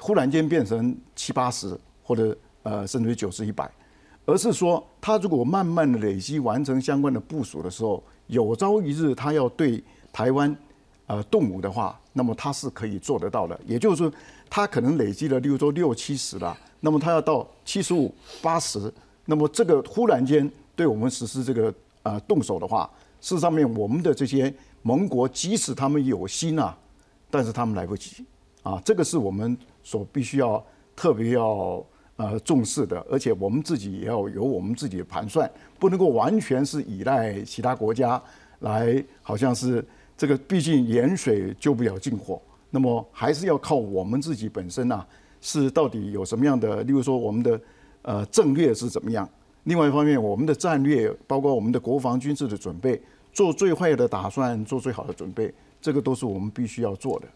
[0.00, 3.70] 忽然间变成七八十或者呃甚至于九十一百，
[4.26, 9.80] 而是说他如果慢慢的累积完成相关的部署的时候，有朝一日他要对
[10.12, 10.52] 台湾
[11.06, 14.12] 呃动武的话，那么他是可以做得到的，也就是说
[14.48, 16.58] 他可能累积了，例如说六七十了。
[16.80, 18.92] 那么他要到七十五、八十，
[19.26, 22.90] 那么这个忽然间对我们实施这个呃动手的话，
[23.20, 26.76] 事实上面我们的这些盟国即使他们有心啊，
[27.30, 28.24] 但是他们来不及
[28.62, 30.64] 啊，这个是我们所必须要
[30.96, 31.84] 特别要
[32.16, 38.20] 呃重视的，而且我们自己也要有我们自己的盘算，不能够完全是依赖其他国家
[38.60, 39.84] 来，好像是
[40.16, 42.40] 这个毕竟远水救不了近火，
[42.70, 45.06] 那么还是要靠我们自己本身呐。
[45.40, 46.82] 是到底有什么样的？
[46.84, 47.60] 例如说，我们的
[48.02, 49.28] 呃战略是怎么样？
[49.64, 53.00] 另外一方面，我们的战略包括我们的国防军事的准备，
[53.32, 57.26] 做最坏的打算，做最好的准备，这个都是我们必须要做的。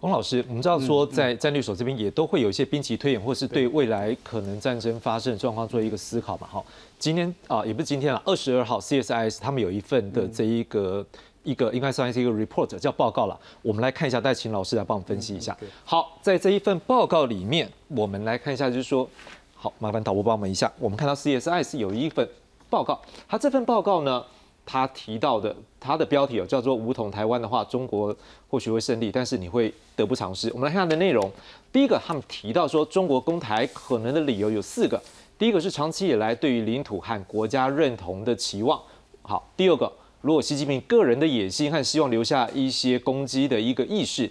[0.00, 6.46] 洪老师，我们知道说，在战略所这边也都会有一些兵棋推演，或是对未来可能战争发生的状况做一个思考嘛？
[6.46, 6.64] 哈，
[6.98, 11.04] 今天啊，也不是今天了，二十二号，CSIS 他们有一份的这一个。
[11.48, 15.56] 一个应该算是一个 report 叫报告了，我们来看一下，再请老师来帮我们分析一下。
[15.82, 19.08] 好，在这一份报告里面，我们来看一下，就是说，
[19.56, 20.70] 好，麻烦导播帮我们一下。
[20.78, 22.28] 我们看到 CSI 是有一份
[22.68, 24.22] 报告，它这份报告呢，
[24.66, 28.14] 它提到的，它的标题哦叫做“武统台湾的话，中国
[28.50, 30.50] 或许会胜利，但是你会得不偿失”。
[30.52, 31.32] 我们来看它的内容。
[31.72, 35.00] 第一个，他们提到说，中国攻台可能的理由有四个。
[35.38, 38.78] 第一个是长期以来对于领土和国家认同的期望。
[39.22, 44.28] 好，第二个，如果习近平个人的野心和希望留下一些攻击的一个意识，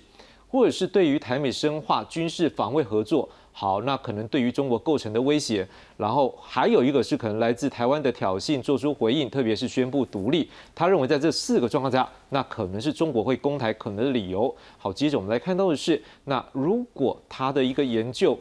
[0.49, 3.27] 或者是对于台美深化军事防卫合作。
[3.53, 10.47] 好，那可能对于中国构成的威胁，然后还有一个是可能来自台湾的挑衅，做出回应，特别是宣布独立。
[10.75, 14.53] 他认为在这四个状况下，那可能是中国会攻台可能的理由。
[14.77, 18.37] 好，接着我们来看到的是，那如果他的一个研究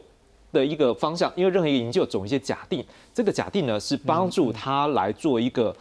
[0.52, 5.74] 的一个方向，因为任何一个研究总有一些假定，这个假定呢是帮助他来做一个。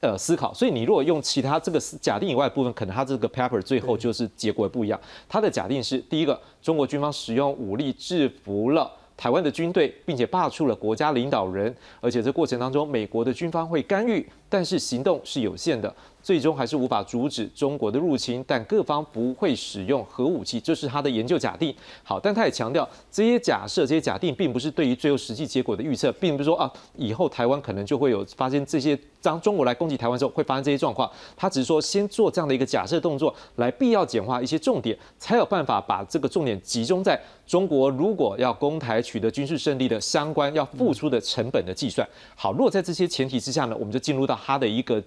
[0.00, 0.52] 呃，思考。
[0.54, 4.98] 所以你如果用其他这个假定以外的部分，可能它这个 paper 最后就是结果不一样。
[5.28, 15.94] 它的假定是：第一个，中国军方使用武力制服了台湾的军队，并且罢黜了国家领导人，而且这过程当中，美国的军方会干预，但是行动是有限的。
[16.22, 21.74] 最终还是无法阻止中国的入侵，但各方不会使用核武器，这是他的研究假定。
[22.02, 31.10] 好，但他也强调，这些假设、这些假定，并不是对于最后实际结果的预测，并不是说啊，以后台湾可能就会有发现这些，当中国来攻击台湾之后会发生这些状况。
[31.36, 42.06] 他只是说，先做这样的一个假设动作，来必要简化一些重点，才有办法把这个重点集中在中国如果要攻台取得军事胜利的相关要付出的成本的计算。
[42.36, 45.02] 好，如果在这些前提之下呢，我们就进入到他的一个。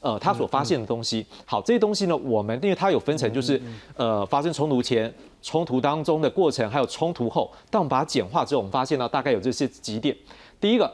[0.00, 3.60] 呃，他所发现的东西，好，这些东西呢，我们因为它有分成，就是
[3.96, 7.50] 呃，发生冲突前、冲突当中的过程，还有冲突后。
[7.68, 10.16] 但我们把它简化之后，我们发现呢，大概有这些几点。
[10.60, 10.92] 第一个，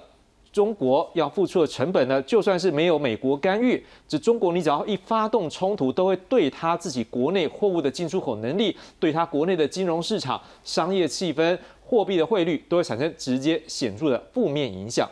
[0.51, 15.07] 中国要付出的成本呢，就算是没有美国干预，这中国你只要一发动冲突，都会对他自己国内货物的进出口能力，对他国内的金融市场、商业气氛、货币的汇率，都会产生直接显著的负面影响。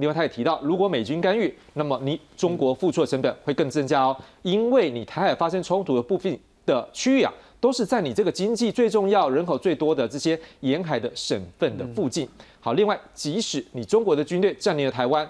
[0.00, 6.36] 另外，他也提到，如果美军干预，那么你中国付出的成本会更增加哦，因为你台海发生冲突的部分
[6.66, 12.28] 的区域啊，都是在你这个经济最重要、人口最多的这些沿海的省份的附近。
[12.60, 15.28] 好，另外，即使你中国的军队占领了台湾，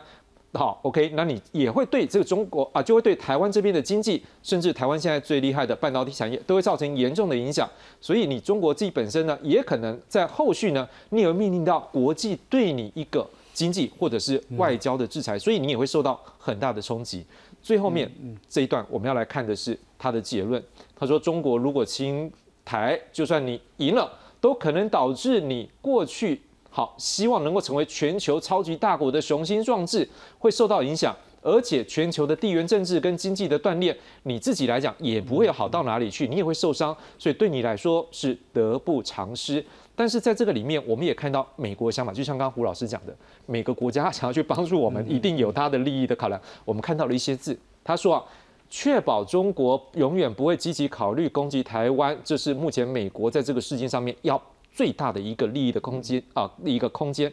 [0.52, 7.68] 好，OK，那你也会对这个中国啊，就会对台湾这边的经济，甚至台湾现在最厉害的半导体产业，都会造成严重的影响。
[8.00, 13.24] 所以，你中国自己本身呢，也可能在后续呢，你也会面临到国际对你一个。
[13.60, 17.22] 经济或者是外交的制裁，所以你也会受到很大的冲击。
[17.60, 18.10] 最后面
[18.48, 20.62] 这一段我们要来看的是他的结论。
[20.96, 22.32] 他说：“中国如果侵
[22.64, 36.96] 台，就算你赢了，都可能导致你过去好希望能够成为全球超级大国的雄心壮志会受到影响，而且全球的地缘政治跟经济的断裂，你自己来讲也不会好到哪里去，你也会受伤。
[37.18, 39.62] 所以对你来说是得不偿失。”
[40.00, 46.40] 但是在这个里面，我们也看到美国的想法，就像刚刚胡老师讲的，每个国家想要去帮助我们，一定有他的利益的考量。
[46.64, 48.24] 我们看到了一些字，他说啊，
[48.70, 57.30] 确保中国永远不会积极考虑攻击台湾，这是目前美国在这个事件上面要最大的一个利益的空间啊，一个空间。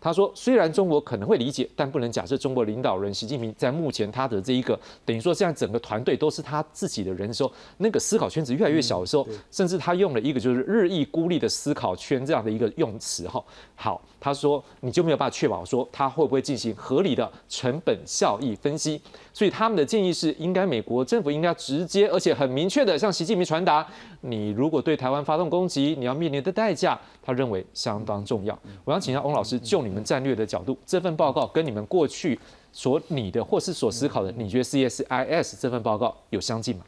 [0.00, 13.44] 他说：“虽然中国可能会理解，但不能假设中国领导人习近平在目前他的这一个等于说现在整个团队都是他自己的人的时候，那个思考圈子越来越小的时候，甚至他用了一个就是日益孤立的思考圈这样的一个用词哈。
[13.74, 18.98] 好，他说你就没有办法确保说他会不会进行合理的成本效益分析。
[19.34, 23.86] 所以他们的建议是，应该美国政府应该直接而且很明确的向习近平传达，
[24.22, 28.58] 你如果对台湾发动攻击，你要面临的代价，他认为相当重要。
[28.84, 29.89] 我想请教翁老师，就你。
[29.90, 32.38] 你们战略的角度，这份报告跟你们过去
[32.72, 36.84] 所拟的或是所思考的，你觉得 CSIS 这份报告有相近吗？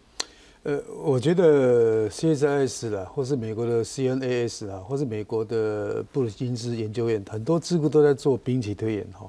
[0.62, 9.28] 呃，我觉得 CSIS 啦，或是美国的 CNAS 啦，或是美国的布鲁金斯研究院，很多智库都在做兵棋推演哈。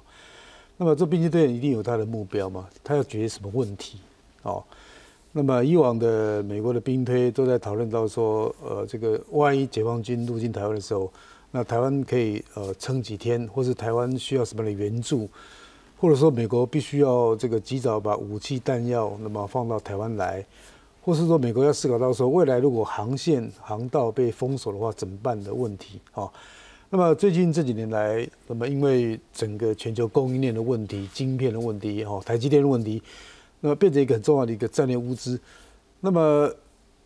[0.78, 2.70] 那么做兵棋推演一定有它的目标嘛？
[2.84, 3.98] 它要解决什么问题？
[4.44, 4.64] 哦，
[5.32, 11.12] 那么以往的美国的兵推都在讨论到说，呃，这个万一解放军入侵台湾的时候。
[11.56, 15.30] 那台湾可以呃撑几天，或是台湾需要什么样的援助，
[16.00, 20.44] 或者说美国必须要这个及早把武器弹药那么放到台湾来，
[21.04, 26.28] 或是说美国要思考到说未来如果航线航道被封锁的话怎么办的问题啊？
[26.90, 33.00] 那么最近这几年来，那么因为整个全球供应链的问题、晶片的问题、哈台积电的问题，
[33.62, 35.40] 那么变成一个很重要的一个战略物资。
[36.00, 36.52] 那么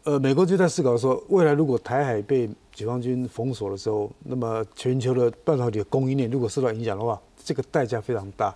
[0.08, 8.56] 呃，美国就在思考说，未来如果台海被解放军封锁的时候，那么全球的半导体供应链如果受到影响的话，这个代价非常大，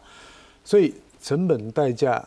[0.63, 2.25] 所以成本代价，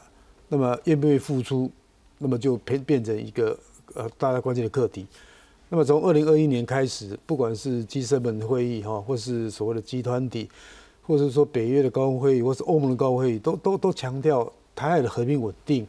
[0.48, 1.70] 那么愿不愿意付出，
[2.18, 3.58] 那么就变变成一个
[3.94, 5.06] 呃大家关键的课题。
[5.70, 10.50] 那么从二零二一年开始，不管是 G7 会议哈，或是所谓的集团体，
[11.00, 15.86] 或者说北约的高峰会议，或是欧盟的高峰会议，都都都强调台海的和平稳定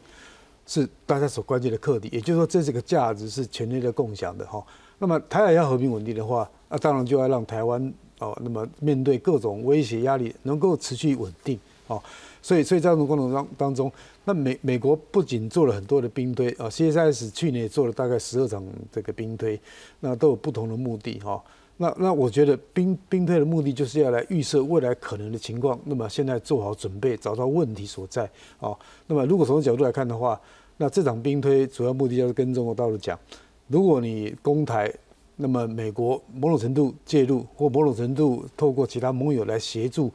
[0.65, 2.09] 是大家所关键的课题。
[2.11, 4.63] 也就是说，这是个价值是全力的共享的哈。
[4.97, 12.01] 那么台海要和平稳定的话，那当然就要让台湾哦，那么面对各种威胁压力能够持续稳定哦，
[12.41, 13.91] 所以所以在这种过程当当中，
[14.23, 19.59] 那美美国不仅做了很多的兵推啊，C S S 去年也做了大概十二场这个兵推，
[19.99, 21.43] 那都有不同的目的哈。
[21.77, 28.77] 那那我觉得兵兵推的目的就是要来预设未来可能的情况，那么现在做好准备，找到问题所在哦。
[29.07, 30.39] 那么如果从角度来看的话，
[30.77, 33.19] 那这场兵推主要目的就是跟中国大陆讲，
[33.67, 34.89] 如果你攻台，
[35.35, 40.09] 那么美国某种程度介入或某种程度透过其他盟友来协助，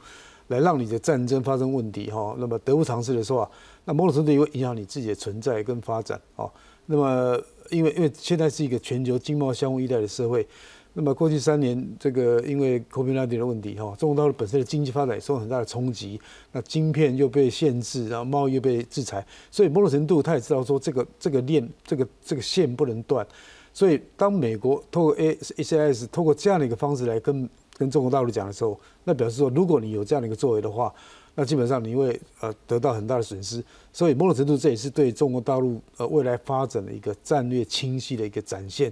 [0.47, 2.35] 来让你的战争发生问题哈。
[2.39, 3.51] 那么得不偿失的时候啊，
[3.85, 6.51] 那某种程度也会影响你自己的存在跟发展哦。
[6.87, 10.47] 那么因为因为现在是一个全球经贸相互依赖的社会。
[10.93, 16.19] 那么过去三年，这个因为 COVID-19 的问题，哈，中国大陆本身的经济发展受到很大的冲击，
[16.51, 23.25] 那晶片又被限制，然后贸易又被制裁，所以某种程度他也知道说这个这个链这个这个线不能断，
[23.73, 30.93] 所以当美国透过 A A C S 透过这样的一个方式来跟跟中国大陆讲的时候，那表示说如果你有这样的一个作为的话，
[31.35, 38.91] 那基本上你会呃得到很大的损失，所以某种程度这也是对中国大陆呃未来发展的一个战略清晰的一个展现。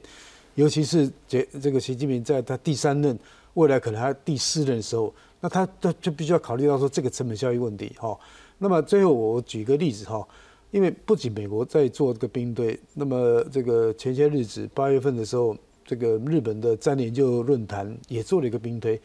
[0.56, 3.18] 尤其是这这个习近平在他第三任，
[3.54, 8.18] 未来可能还第四任的时候，那他他就必须要考虑到说这个成本效益问题哈。
[8.58, 10.28] 那么最后我举个例子哈，
[10.72, 19.00] 因为不仅美国在做这个兵队，那么这个前些日子八月份的时候，这个日本的战研究论坛也做了一个兵推，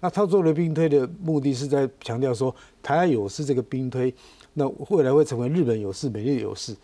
[0.00, 4.14] 那他做了兵推的目的是在强调说台湾有事这个兵推，
[4.52, 6.76] 那未来会成为日本有事，美日有事。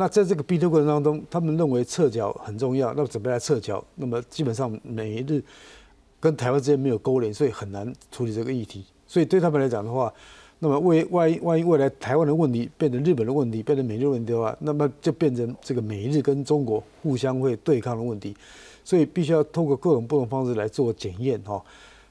[0.00, 5.42] 那在这个逼退过程当中，他们认为撤侨很重要，那么准备来撤侨，那么基本上美日
[6.18, 8.82] 跟台湾之间没有勾连，所以很难处理这个议题。
[9.06, 10.10] 所以对他们来讲的话，
[10.58, 18.34] 那么为万一万一未来台湾的问题变成日本的问题，变成美日问题的话，那么就变成这个美日跟中国互相会对抗的问题。
[18.82, 21.62] 所以必须要通过各种不同方式来做检验哈。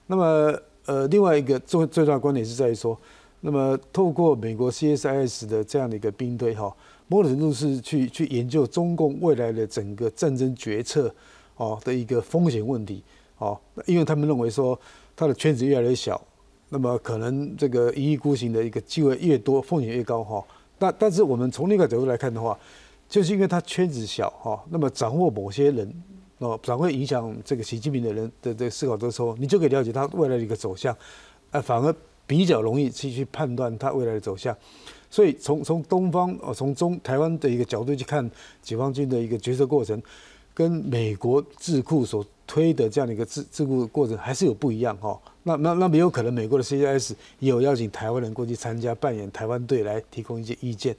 [0.05, 2.95] 那么呃，另外一个最最大的观点是在于说，
[3.41, 6.71] 那么透过美国 CSIS 的这样的一个兵推哈。
[7.09, 11.13] 某种程度是去去研究中共未来的整个战争决策
[11.57, 13.03] 哦的一个风险问题
[13.39, 14.79] 哦，因为他们认为说
[15.15, 16.21] 他的圈子越来越小，
[16.69, 20.45] 那么可能这个一意孤行的一个机会越多，风险越高哈。
[20.77, 22.57] 但但是我们从另一个角度来看的话，
[23.09, 26.03] 就是因为他圈子小哈，那么掌握某些人
[26.37, 30.95] 哦，掌握影响这个习近平的人的这个思考的时候，你就可以了解他未来的一个走向，
[31.49, 31.93] 啊，反而
[32.27, 34.55] 比较容易去去判断他未来的走向。
[35.11, 38.29] 所以从从东方哦，从中台湾的一个角度去看
[38.61, 39.99] 解放军的一个决策过程，
[40.53, 45.19] 跟美国智库所推的这样的一个智智库过程还是有不一样哈。
[45.43, 50.95] 那那那没有可能，美国的 CIS 有邀请台湾人过去参加，扮演台湾队来提供一些意见。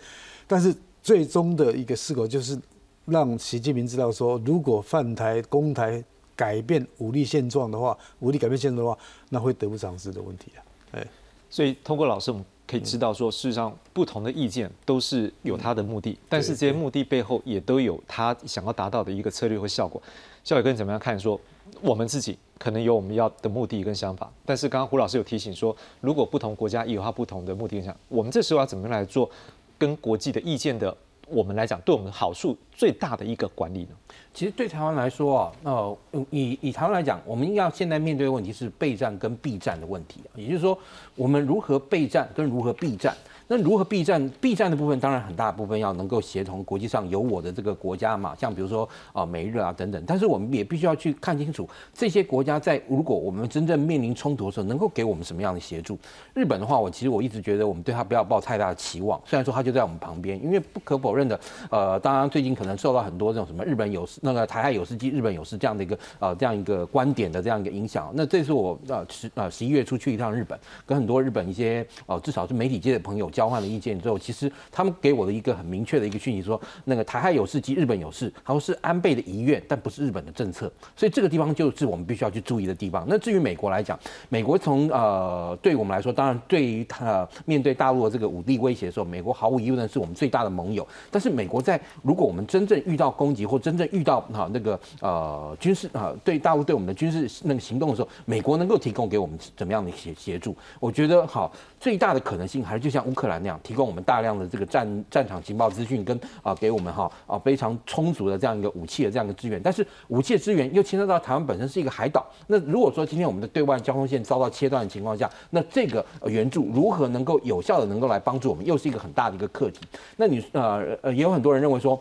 [0.48, 2.58] 但是最终的一个思考就是
[3.06, 6.02] 让习近平知道说，如果犯台攻台
[6.34, 10.58] 改变武力现状的话，武力改变现状的话，那会得不偿失的问题啊。
[10.92, 11.06] 哎，
[11.48, 12.44] 所以通过老师我们。
[12.70, 20.00] 可以知道说，事实上不同的意见都是有它的目的，但是这些目的背后也都有他想要达到的一个策略和效果。
[20.44, 21.18] 肖伟哥怎么样看？
[21.18, 21.38] 说
[21.80, 29.28] 我们自己可能有我们要的目的跟想法，但是刚刚胡老师有提醒说，如果不同国家也有他不同的目的跟想，我们这时候要怎么样来做
[29.76, 30.96] 跟国际的意见的？
[31.30, 33.90] 我们来讲，对我们好处最大的一个管理呢？
[34.34, 35.98] 其实对台湾来说啊，呃，
[36.30, 40.76] 以以台湾来讲，我们要现在面对的问题是备战跟避战的问题，也就是说，
[41.14, 43.16] 我们如何备战跟如何避战。
[43.52, 44.30] 那如何避战？
[44.40, 50.00] 避战的部分当然很大部分要能够协同国际上有我的这个国家嘛，像比如说啊美日啊等等。
[50.06, 55.98] 但是我们也必须要去看清楚这些国家在如果我们真正面临冲突的时候，能够给我们什么样的协助。
[56.32, 59.20] 日本的话，我其实我一直觉得我们对他不要抱太大的期望。
[59.26, 61.40] 虽然说他就在我们旁边，因为不可否认的，
[61.72, 68.12] 呃，当然最近可能受到很多这种什么日本有事、那个台海有事机、日本有事这样的一个呃这样一个观点的这样一个影响。
[68.14, 73.28] 那这次我呃十呃十一月初去一趟日本，跟很多日本一些呃至少是媒体界的朋友。
[73.40, 83.06] 交换了意见之后，其实他们给我的一个很明确的一个讯息，说那个台海有事及日本有事，他说是安倍的遗愿，但不是日本的政策，所以这个地方就是我们必须要去注意的地方。
[83.08, 90.86] 那至于美国来讲，美国从呃对我们来说，当然对于他面对大陆的这个武力威胁的时候，美国毫无疑问是我们最大的盟友。
[91.10, 100.54] 但是美国在如果我们真正遇到攻击或真正遇到哈那个呃军事啊对大陆对我们的军事那个行动的时候，美国能够提供给我们怎么样的协协助？
[100.78, 103.29] 我觉得好最大的可能性还是就像乌克兰。
[103.38, 112.26] 那样提供我们大量的这个战战场情报资讯，跟啊给我们哈啊非常充足的这样一个武器的这样一个资源，但是武器的资源又牵涉到台湾本身是一个海岛。
[112.46, 119.80] 那如果说今天我们的对外交通线遭到切断的情况下，那这个援助如何能够有效的能够来帮助我们，又是一个很大的一个课题。
[120.16, 122.00] 那你呃呃也有很多人认为说。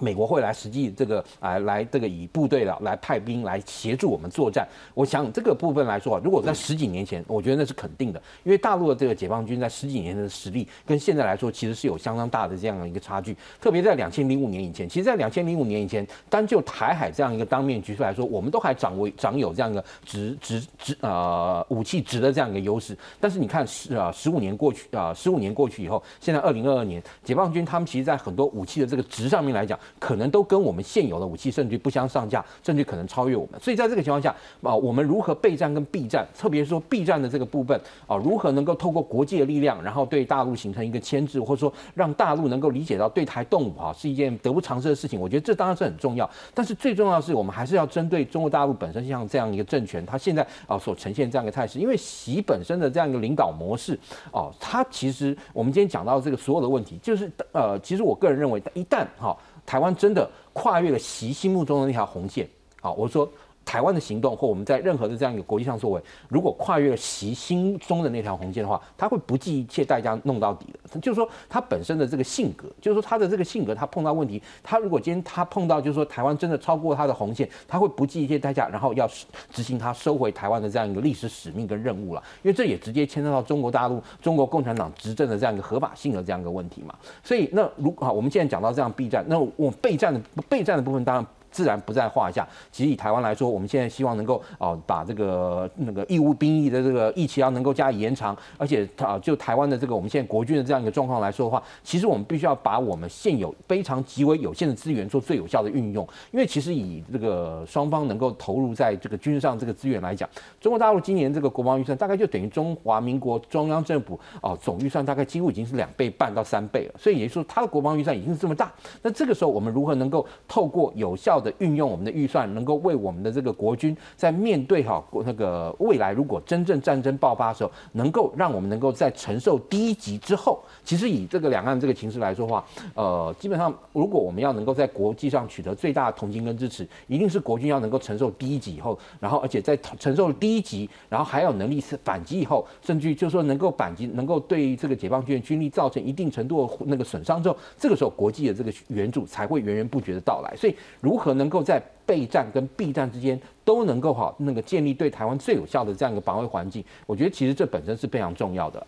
[0.00, 4.66] 美国会来实际这个啊来这个以部队的来派兵来协助我们作战。
[4.94, 13.36] 我想这个部分来说啊，如果在十几年前，我觉得那是肯定的，因为大陆的这个解放军在十几年的实力跟现在来说，其实是有相当大的这样一个差距。
[13.60, 22.96] 特别在两千零五年以前，其实，在两千零五年以前，单就台海这样一个当面局势来说，我们都还掌握掌有这样一个值值值呃武器值的这样一个优势。
[23.20, 29.78] 但是你看十啊十五年过去啊十五年过去以后，现在二零二二年，解放军他们其实在很多武器的这个值上面来讲。
[29.98, 33.60] 可能都跟我们现有的武器甚至不相上下，甚至可能超越我们。
[33.60, 45.20] 所以在这个情况下啊，我们如何备战跟避战，特别是说避战的这个部分啊，如何能够透过国际的力量，然后对大陆形成一个牵制，或者说让大陆能够理解到对台动武啊是一件得不偿失的事情。
[45.20, 46.28] 我觉得这当然是很重要。
[46.54, 53.98] 但是最重要的是，我们还是要针对中国大陆本身像这样一个政权，它现在啊所呈现这样一个态势，因为习本身的这样一个领导模式
[54.32, 59.36] 哦，它其实我们今天讲到这个所有的问题，就是呃，其实我个人认为，一旦哈。
[59.66, 62.48] 台湾真的跨越了习心目中的那条红线，
[62.80, 63.28] 好，我说。
[63.66, 71.00] 台湾的行动或我们在任何的这样一个国际上作为，如果跨越了习心中的那条红线的话，他会不计一切代价弄到底的。
[71.00, 79.06] 就是说，他本身的这个性格，就是说他的这个性格，他碰到问题，他如果今天他碰到，就是说台湾真的超过他的红线，他会不计一切代价，然后要
[79.50, 82.22] 执行他收回台湾的这样一个历史使命跟任务了。
[82.44, 86.94] 因为这也直接牵涉到中国大陆、中国共产党执政的这样一个合法性的这样一个问题嘛。
[87.24, 91.26] 所以，那如啊，我们现在讲到这样备战，那我备战的备战的部分当然。
[91.50, 92.46] 自然不在话下。
[92.70, 106.06] 其实以台湾来说，我们现在希望能够哦，把这个那个义务兵役的这个役期要能够加以延长，而且啊，就台湾的这个我们现在国军的这样一个状况来说的话，其实我们必须要把我们现有非常极为有限的资源做最有效的运用。
[106.32, 110.28] 因为其实以这个双方能够投入在这个军事上这个资源来讲，
[110.60, 116.94] 中国大陆今年这个国防预算大概就等于中华民国中央政府哦总预算大概几乎已经是两倍半到三倍了。
[116.98, 118.72] 所以也就是说，它的国防预算已经是这么大。
[119.02, 150.52] 那这个时候我们如何能够透过有效的的运用我们的预算，能够为我们的这个国军在面对哈那个未来如果真正战争爆发的时候，能够让我们能够在承受第一级之后，其实以这个两岸这个形势来说话，呃，基本上如果我们要能够在国际上取得最大的同情跟支持，一定是国军要能够承受第一级以后，然后而且在承受第一级，然后还有能力是反击以后，甚至就说能够反击，能够对这个解放军的军力造成一定程度的那个损伤之后，这个时候国际的这个援助才会源源不绝的到来。
[150.56, 151.25] 所以如何？
[151.34, 158.86] 能够在备战跟避战之间都能够好那个建立对台湾最有效的这样一个防卫环境，我觉得其实这本身是非常重要的。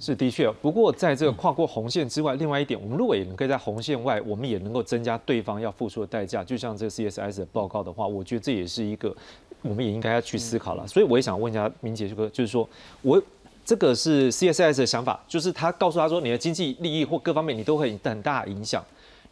[0.00, 6.42] 是的确，不过在这个跨过红线之外，另外一点，我们如果也可以在红线外，我们也能够增加对方要付出的代价。
[6.42, 9.14] 就像这个 CSS 的报告的话，我觉得这也是一个
[9.62, 10.84] 我们也应该要去思考了。
[10.86, 12.68] 所以我也想问一下明杰这个，就是说
[13.02, 13.22] 我
[13.64, 18.84] 这个是 CSS 的想法，就是他告诉他说，你的经济利益或各方面你都会很大影响。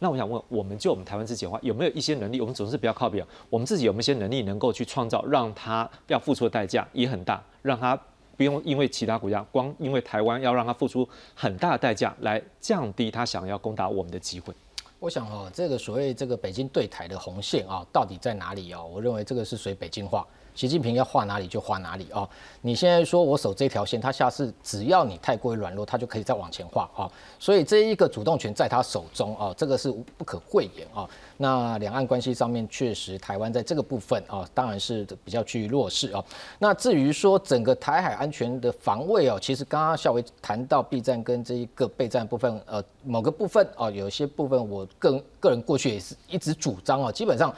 [0.03, 2.41] 那我想问，我们就我们台湾自己的话，有没有一些能力？
[2.41, 7.97] 我们总是不要靠别人，我们自己有没有一些能力能够去创造，让他要付出的代价也很大，让他
[8.35, 14.53] 不用因为其他国家，光因为台湾要让他付出很大的代价来降低他想要攻打我们的机会。
[14.99, 18.85] 我想哦，这个所谓这个北京对台的红线啊，到底在哪里哦？
[18.93, 20.27] 我认为这个是随北京话。
[20.55, 22.27] 习近平要画哪里就画哪里哦。
[22.61, 27.09] 你现在说我守这条线，他下次只要你太过于软弱，他就可以再往前画啊。
[27.39, 31.09] 所以这一个主动权在他手中啊，这个是不可讳言啊。
[31.37, 36.23] 那两岸关系上面确实，台湾在这个部分啊，当然是比较趋于弱势啊。
[36.59, 47.53] 那至于说整个台海安全的防卫哦，其实刚刚校伟谈到避战跟这一个备战部分，呃，某个部分哦，有些部分我个人个人过去也是一直主张哦，基本上。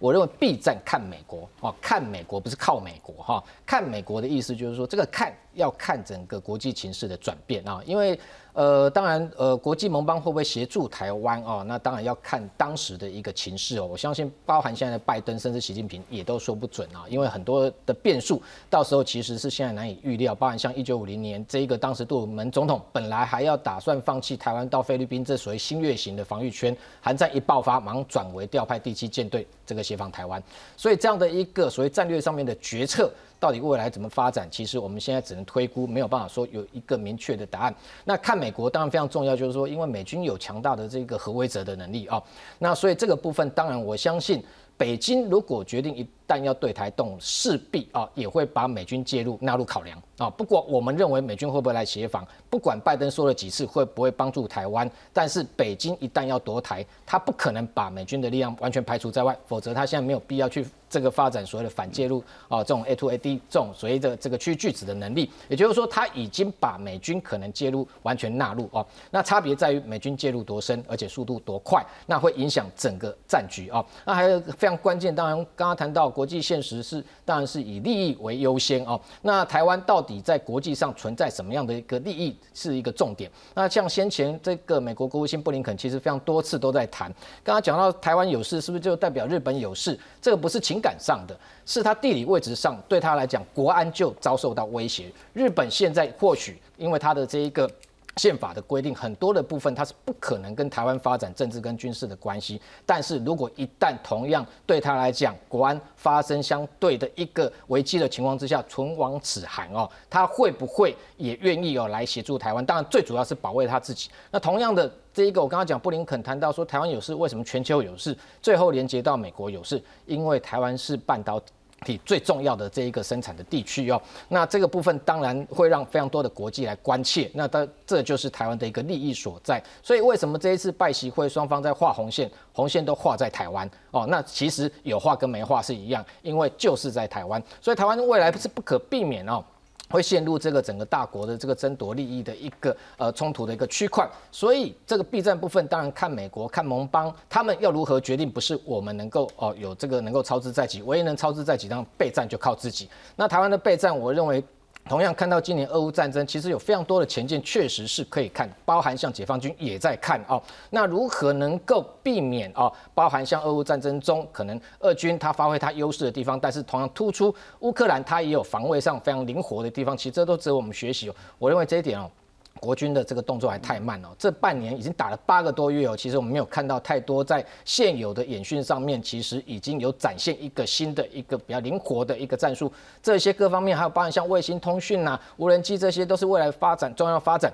[0.00, 5.32] 我认为，B 站看美国哦，看美国不是靠美国哈，看美国的意思就是说这个看。
[5.54, 8.16] 要看整个国际形势的转变啊，因为
[8.52, 11.64] 呃，当然呃，国际盟邦会不会协助台湾啊？
[11.66, 13.86] 那当然要看当时的一个情势哦。
[13.86, 20.34] 我相信，包含现在的拜登，甚至习近平也都说不准啊，因为很多的变数，到时候其实是现在难以预料。
[20.34, 30.42] 包含像一九五零年这一个，当时杜鲁门总统本来还要打算放弃台湾到菲律宾这所谓新月型的防御圈，韩战一爆发，忙转为调派第七舰队这个协防台湾，
[30.76, 33.10] 所以这样的一个所谓战略上面的决策。
[33.40, 34.46] 到底未来怎么发展？
[34.50, 37.74] 其实我们现在只能推估，没有办法说有一个明确的答案。
[38.04, 42.22] 那看美国当然非常重要，就是说，因为美军有强大的这个核威慑的能力啊。
[42.58, 44.44] 那所以这个部分，当然我相信，
[44.76, 50.30] 北京如果决定一旦要对台动，势必啊也会把美军介入纳入考量啊。
[50.30, 60.64] 不过我们认为美军会不会来协防，不管拜登说了几次会不会帮助台湾，但是北京一旦要夺台，他不可能把美军的力量完全排除在外，否则他现在没有必要去。
[60.90, 62.18] 这个发展所谓的反介入
[62.48, 68.84] 啊，这种 A to A D 这种所谓的这个区域拒止的能力，也就是说，他已经把美军可能介入完全纳入哦。
[69.08, 73.86] 那差别在于美军介入多深，而且速度多快，那会影响整个战局啊。
[74.04, 79.00] 那还有非常关键，当然刚刚谈到国际现实是，当然是以利益为优先哦。
[79.22, 83.30] 那台湾到底在国际上存在什么样的一个利益是一个重点？
[83.54, 87.10] 那像先前这个美国国务卿布林肯其实非常多次都在谈，
[87.42, 89.98] 刚刚讲到台湾有事，是不是就代表日本有事？
[90.20, 90.80] 这个不是情。
[90.80, 95.12] 感上的是他地理位置上对他来讲，国安就遭受到威胁。
[95.34, 97.70] 日本现在或许因为他的这一个
[98.16, 102.60] 宪法的规定，很多的部分它是不可能跟台湾发展政治跟军事的关系。
[102.84, 112.64] 但是如果一旦同样对他来讲，国安发生相对的一个危机的情况之下，唇亡齿寒哦，他会不会也愿意哦来协助台湾？
[112.66, 114.10] 当然最主要是保卫他自己。
[114.30, 114.90] 那同样的。
[115.12, 118.16] 这一个我刚刚讲，布林肯谈到说台湾有事，为什么全球有事？
[118.40, 121.46] 最后连接到美国有事，因为台湾是半导体
[121.84, 124.00] 体最重要的这一个生产的地区哦。
[124.28, 129.62] 那这个部分当然会让非常多的国际来关切，那这这就是台湾的一个利益所在。
[129.82, 134.06] 所以为什么这一次拜习会双方在画红线，红线都画在台湾哦？
[134.08, 139.44] 那其实有画跟没画是一样，因为就是在台湾，所以台湾未来是不可避免哦。
[139.90, 152.88] 会陷入这个整个大国的这个争夺利益的一个呃冲突的一个区块，所以这个避战部分当然看美国看盟邦他们要如何决定，不是我们能够哦有这个能够操之在己，唯一能操之在己，让备战就靠自己。
[153.16, 154.42] 那台湾的备战，我认为。
[154.88, 160.42] 同样看到今年俄乌战争，其实有非常多的前舰确实是可以看，包含像解放军也在看哦。
[160.70, 162.72] 那如何能够避免哦？
[162.92, 171.14] 包含像俄乌战争中，可能俄军他发挥他优势的地方，但是同样突出乌克兰它也有防卫上非常灵活的地方，其实这都值得我们学习哦。
[171.38, 172.10] 我认为这一点哦。
[172.58, 182.70] 国军的这个动作还太慢哦，这半年已经打了八个多月哦，其实我们没有看到太多在现有的演训上面，其实已经有展现一个新的一个比较灵活的一个战术，
[183.02, 187.52] 这些各方面还有包含像卫星通讯呐、无人机这些，都是未来发展重要发展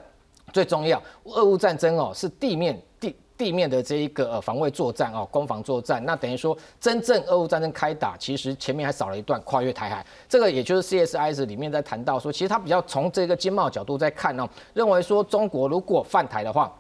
[0.53, 1.01] 最重要。
[1.25, 3.15] 俄乌战争哦，是地面地。
[3.37, 10.05] 地面的这一个呃防卫作战哦，攻防作战，那等于说真正俄乌战争开打，其实前面还少了一段跨越台海。
[10.29, 16.73] 这个也就是 CSIS 里面在谈到说，其实他比较从这个经贸角度在看哦，认为说中国如果犯台的话，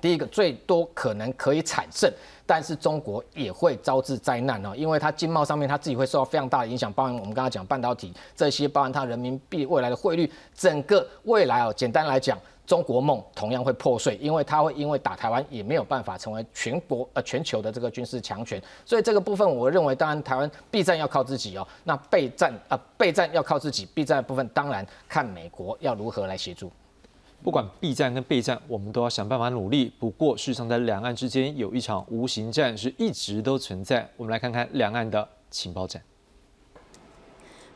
[0.00, 2.10] 第一个最多可能可以产胜，
[2.46, 12.38] 但是中国也会招致灾难哦，因为它经贸上面它自己会受到非常大的影响，包含我们刚刚讲半导体这些，包含它人民币未来的汇率，整个未来哦，简单来讲。
[12.70, 26.70] 中国梦同样会破碎，因为它会因为打台湾也没有办法成为全国呃全球的这个军事强权，所以这个部分我认为，当然台湾避战要靠自己哦，那备战啊备战要靠自己，避战的部分当然看美国要如何来协助。
[27.42, 29.92] 不管避战跟备战，我们都要想办法努力。
[29.98, 34.08] 不过事实上，在两岸之间有一场无形战是一直都存在。
[34.16, 36.00] 我们来看看两岸的情报战。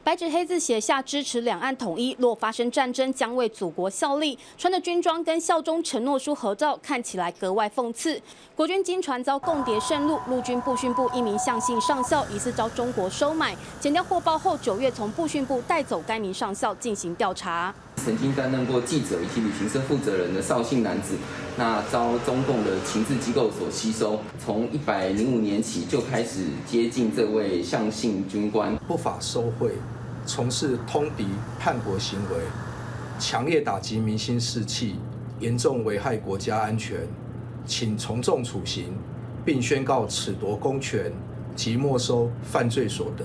[0.05, 4.38] 白纸黑字写下支持两岸统一，若发生战争将为祖国效力。
[4.59, 8.20] 穿着军装跟效忠承诺书合照，看起来格外讽刺。
[8.55, 17.74] 国军经传遭共谍渗入，陆军步训部一名向姓上校疑似遭中国收买，剪掉货包后，九月从步训部带走该名上校进行调查。
[17.96, 21.16] 曾经担任过记者以及旅行社负责人的绍兴男子，
[21.57, 29.70] 那遭中共的情治机构所吸收，从一百零五年起就开始接近这位向姓军官，不法收贿。
[30.27, 31.27] 从事通敌
[31.59, 32.37] 叛国行为，
[33.18, 34.97] 强烈打击民心士气，
[35.39, 37.07] 严重危害国家安全，
[37.66, 38.95] 请从重处刑，
[39.45, 41.12] 并宣告褫夺公权
[41.55, 43.25] 及没收犯罪所得。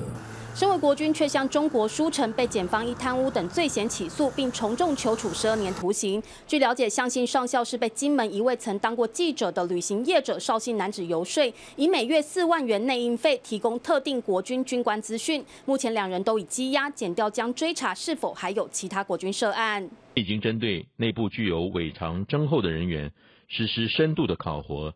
[0.60, 6.22] 身为国军，却向中国书城被检方以贪污等罪嫌起诉，并从重求处十二年徒刑。
[6.45, 11.41] 据了解，相信上校是被金门一位曾当过记者的旅行业者绍兴男子游说，
[11.78, 15.41] 以每月四万元内应费提供特定国军军官资讯。
[15.64, 19.89] 目前两人都已羁押，检调将追查是否还有其他国军涉案。
[20.16, 23.10] 已经针对内部具有伪藏征后的人员
[23.47, 24.93] 实施深度的考核。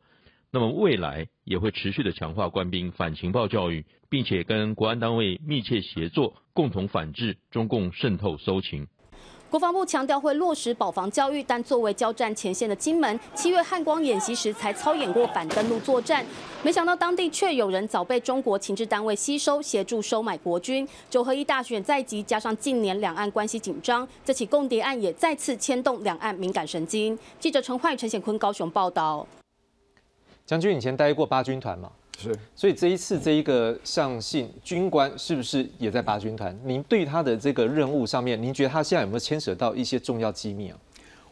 [0.55, 8.85] 那么未来也会持续的强化官兵反情报教育，并且跟国安单位密切协作，共同反制中共渗透搜情。
[9.49, 16.23] 国防部强调会落实保防教育，但作为交战前线的金门，七月汉光演习时才操演过反登陆作战，
[16.61, 20.87] 没想到当地却有人早被中国情治单位吸收，协助收买国军。
[21.09, 27.17] 九合一大选在即，加上近年两岸关系紧张，这起共谍案也再次牵动两岸敏感神经。
[27.39, 29.27] 记者陈焕、陈显坤高雄报道。
[30.45, 31.89] 将军以前待过八军团嘛？
[32.17, 36.57] 是，所以这一次这一个上信军官是不是也在八军团？
[36.63, 40.77] 您对他的这个任务上面，您觉得他现在有没有牵扯到一些重要机密啊？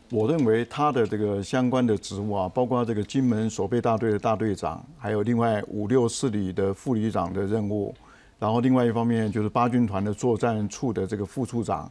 [0.10, 7.94] 我认为他的这个相关的职务啊，包括这个金门守备大队的大队长，还有另外五六四旅的副旅长的任务，
[8.40, 11.90] 然后另外一方面就是八军团的作战处的这个副处长，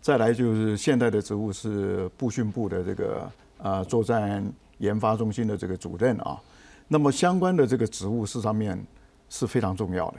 [0.00, 6.38] 再来就是现在的职务是部训部的这个呃作战研发中心的这个主任啊。
[6.88, 8.82] 那么相关的这个职务是上面
[9.28, 10.18] 是非常重要的，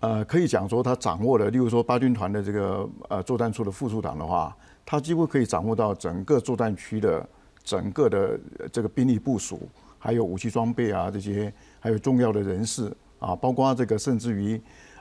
[0.00, 4.56] 呃，可以讲说他掌握了，例如说八军团的这个呃作战处的副处长的话。
[4.90, 7.28] 他几乎可以掌握到整个作战区的
[7.62, 8.40] 整个的
[8.72, 9.68] 这个兵力部署，
[9.98, 14.58] 还有武器装备啊这些，还有重要的人士啊，包括这个甚至于，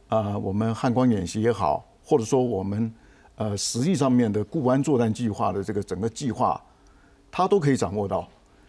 [0.09, 2.93] 呃，我们汉光演习也好，或者说我们
[3.37, 6.61] 呃实际上面的固安作战计划的这个整个计划，
[7.31, 8.27] 他都可以掌握到。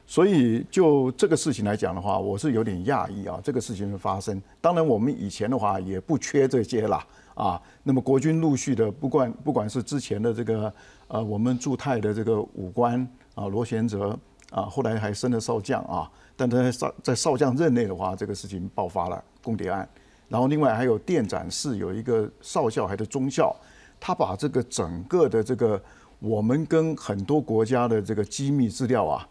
[0.08, 4.42] 所以就这个事情来讲的话，我是有点讶异啊，这个事情的发生。
[4.60, 7.06] 当然我们以前的话也不缺这些啦。
[7.34, 7.62] 啊。
[7.82, 10.72] 那么国军陆续的不管不管是之前的这个。
[11.10, 13.00] 呃，我们驻泰的这个武官
[13.34, 14.10] 啊，罗贤哲
[14.50, 16.04] 啊，后来还升了少将啊。
[16.36, 19.88] 但在少在少将任内的话，这个事情爆发了共谍案。
[20.28, 23.56] 然后另外还有电展室有一个少校还是中校，
[23.98, 25.82] 他把这个整个的这个
[26.18, 29.26] 我们跟很多国家的这个机密资料啊，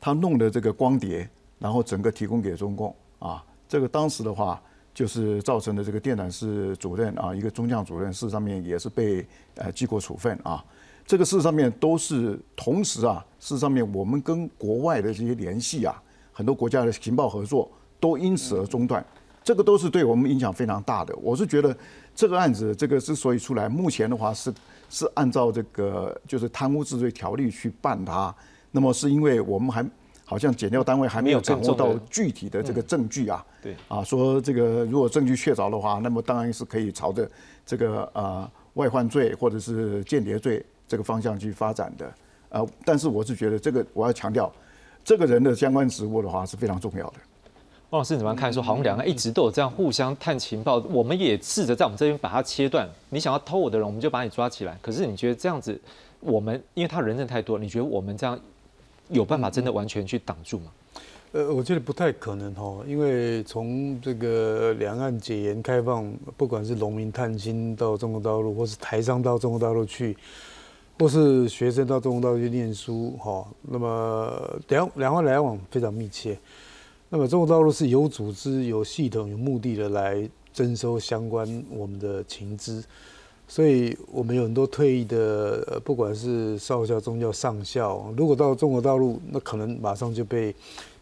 [0.00, 1.28] 他弄的这个光碟，
[1.58, 3.44] 然后整个提供给中共啊。
[3.68, 4.60] 这个当时的话，
[4.94, 9.26] 就是造成的这个电缆室主任啊，一个中将主任，事实上面也是被
[9.56, 10.64] 呃记过处分啊。
[11.06, 16.00] 这个事实上面都是同时啊，事实上面我们跟国外的这些联系啊，
[16.32, 19.04] 很多国家的情报合作都因此而中断，
[19.42, 21.14] 这个都是对我们影响非常大的。
[21.16, 21.76] 我是觉得
[22.14, 24.52] 这个案子这个之所以出来，目前的话是
[24.88, 28.34] 是按照这个就是贪污治罪条例去办它，
[28.70, 29.84] 那么是因为我们还
[30.24, 37.30] 好像检调单位还没有掌握到具体的这个证据啊，对啊，说这个如果证据确凿的话，那么当然是可以朝着
[37.64, 40.64] 这个呃外患罪或者是间谍罪。
[40.90, 42.12] 这个方向去发展的，
[42.48, 44.52] 呃，但是我是觉得这个我要强调，
[45.04, 47.14] 这个人的相关职务的话是非常重要的。
[47.90, 48.52] 汪老师怎么看？
[48.52, 52.88] 说好像两个一直都有这样互相探情报，我们也试着在我们这边把它切断。
[53.08, 54.76] 你想要偷我的人，我们就把你抓起来。
[54.82, 55.80] 可是你觉得这样子，
[56.18, 58.36] 我们因为他人证太多，你觉得我们这样
[59.10, 60.72] 有办法真的完全去挡住吗？
[61.32, 70.16] 呃，我觉得不太可能哈，因为从这个两岸解严开放，不管是农民探亲到中国大陆，或是台商到中国大陆去。
[70.98, 76.38] 或是学生到中国大陆去念书，哈，那么两两岸来往非常密切。
[77.08, 82.84] 那么中国大陆是有组织、有系统、有目的的来征收相关我们的情资，
[83.50, 90.54] 所以我们有很多退役的，不管是少校、中校、上校，如果到中国大陆，那可能马上就被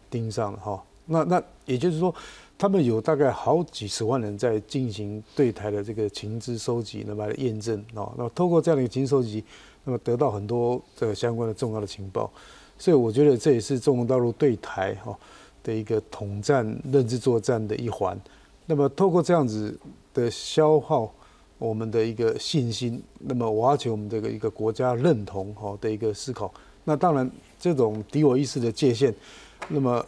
[0.09, 0.83] 盯上了，哈。
[1.05, 2.13] 那那也就是说，
[2.57, 9.43] 他们有大概好几十万人在进行对台的这个情资收集，那么来验证，哦，那么透过这样的一个情收集。
[9.85, 12.29] 那么得到很多这个相关的重要的情报，
[12.79, 15.17] 所以我觉得这也是中国大陆对台哈
[15.63, 18.19] 的一个统战认知作战的一环。
[18.65, 19.79] 那么透过这样子
[20.13, 21.11] 的消耗
[21.59, 26.51] 我们的一个信心，那么挖掘我们这个一个国家认同哈的一个思考。
[26.83, 27.29] 那当然
[27.59, 29.13] 这种敌我意识的界限，
[29.67, 30.03] 那么。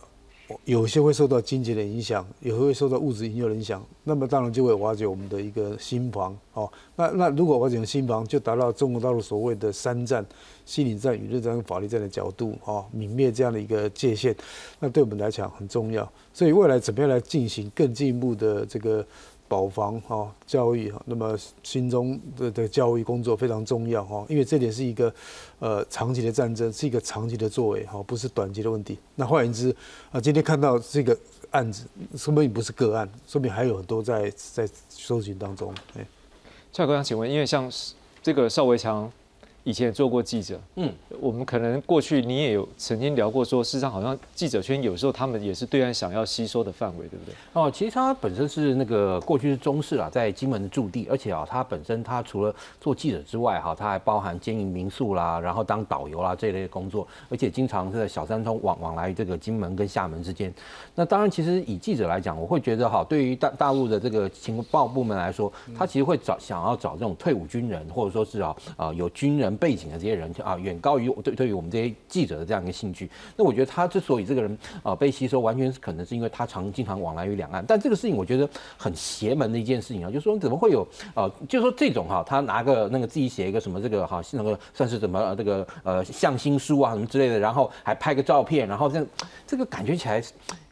[0.66, 6.70] 有些会受到经济的影响，也会受到物质引诱的影响，那么当然就会瓦解我们的一个心防哦。
[6.97, 10.26] 那那如果瓦解心防，就达到中国大陆所谓的三战：
[10.66, 14.36] 心理战、与日战、法律战的角度哦，泯灭这样的一个界限，
[14.82, 16.12] 那对我们来讲很重要。
[16.34, 19.06] 所以未来怎么样来进行更进一步的这个？
[19.52, 25.14] 保防哈教育哈，那么心中的的教育工作非常重要哈，因为这点是一个
[25.60, 28.97] 呃长期的战争，是一个长期的作为哈，不是短期的问题。
[29.16, 29.76] 那换言之
[30.10, 31.18] 啊，今天看到这个
[31.49, 31.86] 案子，
[32.16, 35.76] 说明不是个案，说明还有很多在在搜寻当中。
[35.97, 36.08] 哎，
[36.72, 37.70] 蔡哥想请问，因为像
[38.24, 39.12] 这个邵维强。
[39.64, 47.36] 以前也做过记者，嗯，我们可能过去你也有曾经聊过，说事实上好像记者圈有时候他们也是对岸想要吸收的范围，对不对？
[47.53, 60.51] 哦，其实他本身是那个过去是中式啊，在金门的驻地，而且啊，他本身他除了做记者之外，哈，他还包含经营民宿啦，然后当导游啦这一类工作，而且经常是在小三通往往来这个金门跟厦门之间。
[60.95, 69.51] 那当然，其实以记者来讲，我会觉得哈，对于大大陆的这个情报部门来说，他其实会找想要找这种退伍军人，或者说是啊啊有军人。
[69.58, 73.10] 背景的这些人啊，远高于对对于我们这些记者的这样一个兴趣。
[73.36, 77.64] 那我觉得他之所以这个人啊被吸收，完全可能是因为他常经常往来于两岸。
[77.68, 81.30] 但这个事情我觉得很邪门的一件事情啊，就是说怎么会有啊？
[81.47, 89.08] 就是说这种哈，他拿个那个自己写一个什么这个哈，那个算是怎么这个呃向心书啊什么之类的，然后还拍个照片，然后这样
[89.45, 90.24] 这个感觉起来。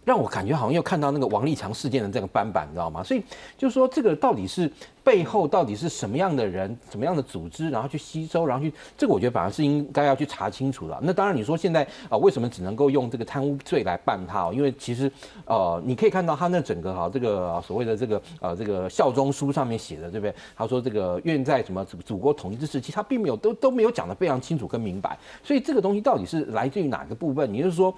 [0.05, 3.03] 让我感觉好像又看到那个王立强事件的这个斑板，你知道吗？
[3.03, 3.21] 所以
[3.59, 4.71] 就是说这个到底是。
[5.09, 10.95] 背后到底是什么样的人、什么样的组织，然后去吸收，然后去这个，我觉得反而是应该要去查清楚的。
[11.01, 14.43] 那当然，你说现在啊，为什么只能够用这个贪污罪来办他？
[14.43, 15.11] 哦因为其实
[15.45, 20.35] 呃，你可以看到他那整个哈这个所谓的这个呃这个效忠书上面写的，对不对？
[20.55, 25.17] 他说这个愿在什么祖祖国统一之时期，他并没有都都没有讲得非常清楚跟明白。
[25.43, 27.51] 所以这个东西到底是来自于哪个部分？
[27.51, 27.91] 你是说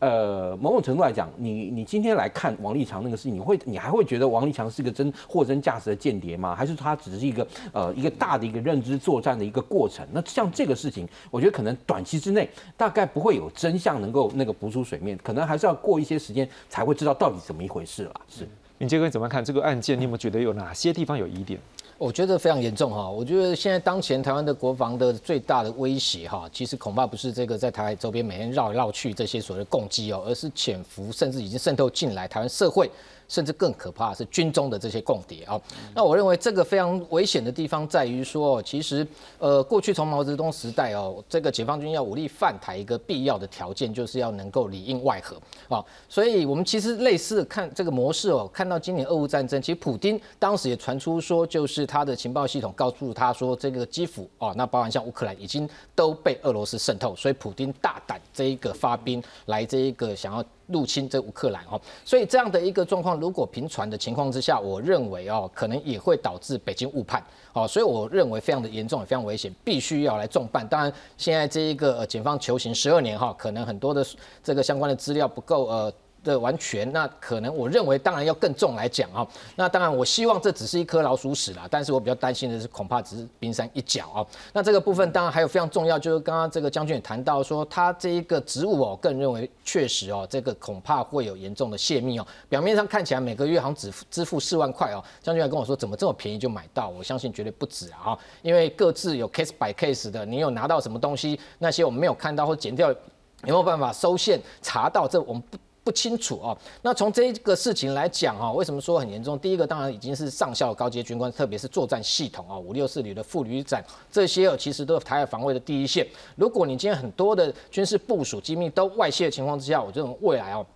[0.00, 6.54] 呃，某种程度来讲，你你今天来看王立强那个事情，你会你还会觉得王立强是个真货真价实的间谍吗？
[6.58, 10.04] 还是它只是一个呃一个大的一个认知作战的一个过程。
[10.12, 18.20] 那像这个事情，我觉得可能短期之内大概不会有真相能够那个浮出水面，可能还是要过一些时间才会知道到底怎么一回事了。
[18.28, 18.48] 是，
[18.78, 19.96] 林杰哥你怎么看这个案件？
[19.96, 21.60] 你有没有觉得有哪些地方有疑点？
[21.96, 23.10] 我觉得非常严重哈。
[23.10, 32.88] 我觉得现在当前台湾的国防的最大的威胁哈，其实恐怕不是这个在台海周边每天绕来绕去这些所谓的攻击哦，而是潜伏甚至已经渗透进来台湾社会。
[33.28, 35.60] 甚至更可怕是军中的这些共谍啊。
[35.94, 39.06] 那我认为这个非常危险的地方在于说，其实
[39.38, 45.36] 呃，过去从毛泽东时代哦，这个解放军要武力犯台一个必要的条件就是要能够里应外合
[45.68, 45.84] 啊。
[46.08, 60.44] 所以我们其实类似看这个模式哦，看到今年俄乌战争，其实普京当时也传出说，就是他的情报系统告诉他说，这个基辅哦，那包含像乌克兰已经都被俄罗斯渗透，所以普京大胆这一个发兵来这一个想要。
[60.68, 70.66] 入侵这乌克兰哦，所以这样的一个状况，如果频传的情况之下，我认为哦，可能也会导致北京误判哦，所以我认为非常的严重，也非常危险，必须要来重办。
[70.68, 74.06] 当然，现在这一个检方求刑十二年哈，可能很多的
[74.44, 75.92] 这个相关的资料不够呃。
[76.24, 79.26] 的完全，那可能我认为当然要更重来讲啊。
[79.56, 81.66] 那当然，我希望这只是一颗老鼠屎啦。
[81.70, 84.26] 但是我比较担心的是，恐怕只是冰山一角啊。
[84.52, 92.26] 那这个部分当然还有非常重要，就是刚刚这个将军也谈到说，他这一个职务哦，个人认为确实哦，这个恐怕会有严重的泄密哦。
[92.48, 96.88] 表面上看起来每个月好像只支付四万块哦，将军还跟我说，怎么这么便宜就买到？
[96.88, 102.96] 我相信绝对不止啊，因为各自有 case by case 的，你有拿到什么东西，那些我们没有看到或剪掉，有
[103.44, 105.06] 没有办法收线查到？
[105.08, 105.56] 这我们不。
[105.88, 106.54] 不清楚哦。
[106.82, 109.38] 那从这个事情来讲啊，为什么说很严重？
[109.38, 113.82] 第一个当然已经是上校高阶军官，特别是作战系统啊，五六四旅的副旅长
[114.12, 116.06] 这些哦，其实都是台海防卫的第一线。
[116.36, 120.66] 如果你今天很多的军事部署机密都外泄的情况之下，我这种未来哦，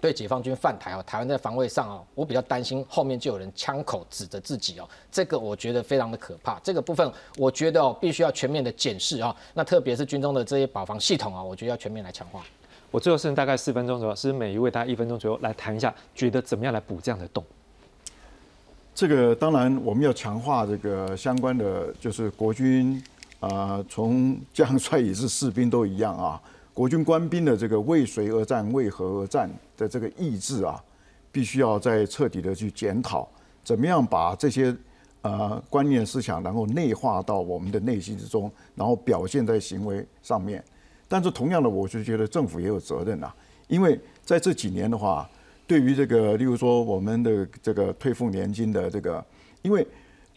[0.00, 6.60] 对解放军犯台哦，台湾在防卫上哦，我比较担心后面就有人枪口指着自己哦，这个我觉得非常的可怕。
[6.60, 9.34] 这个部分我觉得哦，必须要全面的检视啊。
[9.52, 12.44] 那特别是军中的这些保防系统啊，我觉得要全面来强化。
[12.90, 17.44] 我最后剩大概四分钟左右，是每一位大概一分钟左右来谈一下，觉得怎么样来补这样的洞？
[18.92, 23.00] 这个当然我们要强化这个相关的，就是国军
[23.38, 26.42] 啊，从将帅也是士兵都一样啊，
[26.74, 30.82] 国军官兵的这个为谁而战、为何而战的这个意志啊，
[31.30, 33.26] 必须要再彻底的去检讨，
[33.62, 34.74] 怎么样把这些
[35.22, 40.62] 呃观念思想，然后内化到我们的内心之中，然后表现在行为上面。
[41.12, 43.28] 但是同样的，我就觉得政府也有责任呐，
[43.66, 45.28] 因为在这几年的话，
[45.66, 49.24] 对于这个，例如说我们的这个退付年金的这个，
[49.62, 49.84] 因为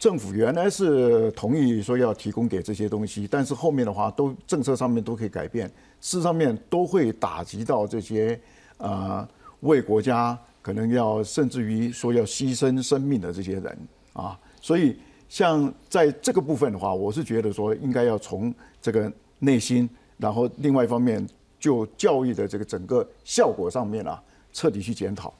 [0.00, 5.68] 政府原来是同意说要提供给这些东西，但是后面的话都政策上面都可以改变，
[6.00, 8.38] 事实上面都会打击到这些
[8.78, 9.26] 呃
[9.60, 13.78] 为国家可能要甚至于说要牺牲生命的这些人
[14.12, 14.96] 啊，所以
[15.28, 18.52] 像在这个部分的话，我是觉得说应该要从
[18.82, 19.88] 这个内心。
[20.16, 21.26] 然后，另外一方面，
[21.58, 25.32] 就教育的这个整个效果上面啊，彻底去检讨。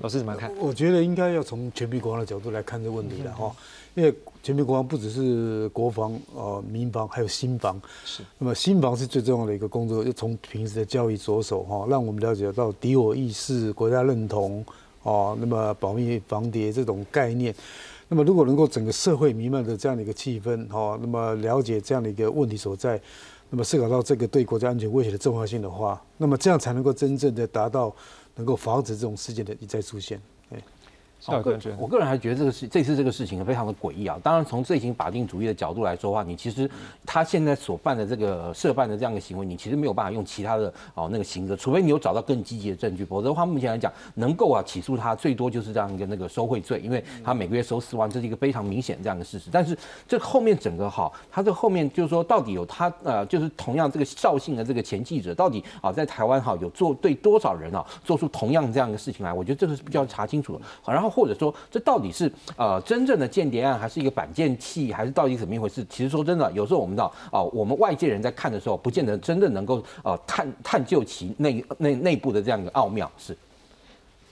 [0.00, 0.52] 老师怎么看？
[0.58, 3.54] 我觉得应该要从全民国防的角度来看这个问题了哈，
[3.94, 7.80] 因为全民国防不只是国防、呃民防，还有新防。
[8.04, 8.22] 是。
[8.38, 14.64] 那么新防是最重要的一个工作，就从平时的教育着手哈，让我们了解到敌我意识、国家认同
[15.04, 17.54] 哦，那么保密防谍这种概念。
[18.08, 23.00] 那么如果能够整个社会弥漫的这样的一个气氛哈，那么了解这样的一个问题所在。
[23.50, 27.94] 那么思考到这个对国家安全威胁的重要性的话，那么这样才能够真正的达到
[28.34, 30.20] 能够防止这种事件的一再出现。
[31.26, 34.18] 我个我个人还觉得这个事这次这个事情非常的诡异啊！
[34.22, 36.70] 当然，从罪行法定主义的角度来说的话，你其实
[37.06, 49.48] 他现在所办的这个涉办的这样的行为，你其实没有办法用其他的哦那个刑责，除非你有找到更积极的证据，否则的话，目前来讲能够啊起诉他最多就是这样一个那个收贿罪，因为他每个月收四万，这是一个非常明显这样的事实。
[49.50, 49.74] 但是
[50.06, 59.32] 这后面整个哈，他这后面就是说到底有他呃，就是同样这个绍兴的这个前记者，到底啊在台湾哈有做对多少人啊做出同样这样的事情来？
[59.32, 60.92] 我觉得这个是比较查清楚的。
[60.92, 61.13] 然后。
[61.14, 65.86] 或者说，这到底是呃真正的间谍案，还是一个反间器，还是到底怎么一回事？
[65.88, 73.08] 其实说真的，有时候我们知道啊，我们外界人在看的时候，不见得真的能够呃探探究其内内内部的这样一个奥妙。
[73.16, 73.36] 是，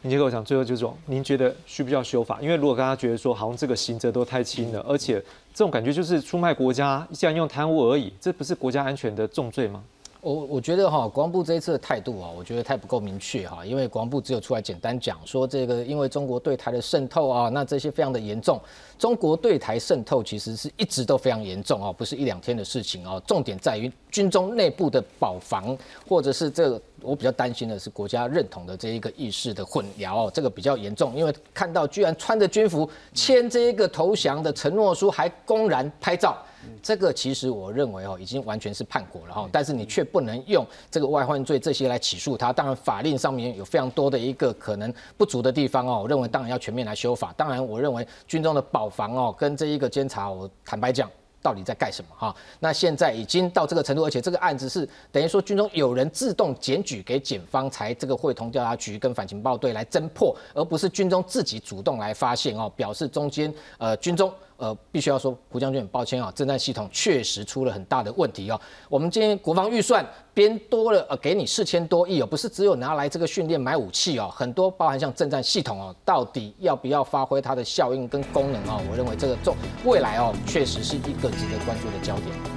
[0.02, 2.38] 林杰跟我讲，最后就是说，您觉得需不需要修法？
[2.40, 5.20] 因为如果大家觉得说，好像这个刑责都太轻了，而且
[5.54, 9.82] 这种感觉就是出卖国家，既然用贪污而已，这不是国家安全的重罪吗？
[10.22, 18.60] 我我觉得哈，国防部这一次的态度啊，我觉得太不够明确哈，因为国防部只有出来简单讲说这个，因为中国对台的渗透啊，那这些非常的严重。
[18.96, 23.20] 中国对台渗透其实是一直都非常严重啊，不是一两天的事情啊。
[23.26, 25.76] 重点在于军中内部的保防，
[26.08, 31.14] 或者是这个我比较担心的是国家认同的这一个意识的混淆哦，这个比较严重。
[31.14, 36.36] 因为看到居然穿着军服签这一个投降的承诺书，还公然拍照。
[36.80, 42.52] 这个其实我认为哦，已经完全是叛国了哈，但是你却不能用这个外患罪这些来起诉他。
[42.52, 47.34] 当然法令上面有非常多的一个可能不足的地方哦，我认为当然要全面来修法。
[47.36, 51.10] 当然我认为军中的保防哦，跟这一个监察，我坦白讲。
[51.42, 52.34] 到底在干什么哈？
[52.60, 62.72] 那现在已经到这个程度，而且这个案子是等于说军中有人自动检举给检方，才这个会同调查局跟反情报队来侦破，而不是军中自己主动来发现哦。
[62.76, 64.32] 表示中间呃军中
[64.62, 68.60] 呃必须要说胡将军很抱歉啊，侦战系统确实出了很大的问题哦。
[68.88, 78.80] 我们今天国防预算编多了呃给你四千多亿哦，不是只有拿来这个训练买武器哦，很多包含像政战系统哦，到底要不要发挥它的效应跟功能哦？
[78.88, 81.32] 我认为这个重未来哦，确实是一个。
[81.32, 82.51] 值得关注的焦点，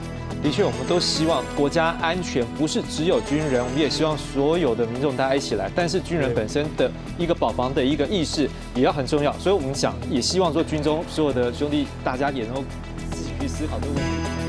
[0.46, 5.72] 的确，我们都希望国家安全不是只有军人，我们也希望所有的民众大家一起来。
[5.76, 12.64] 但是军人本身的一个保防的一个意识也要很重要，所以我们想也希望说军中所有的兄弟大家也能够
[13.12, 14.45] 自己去思考这个问题。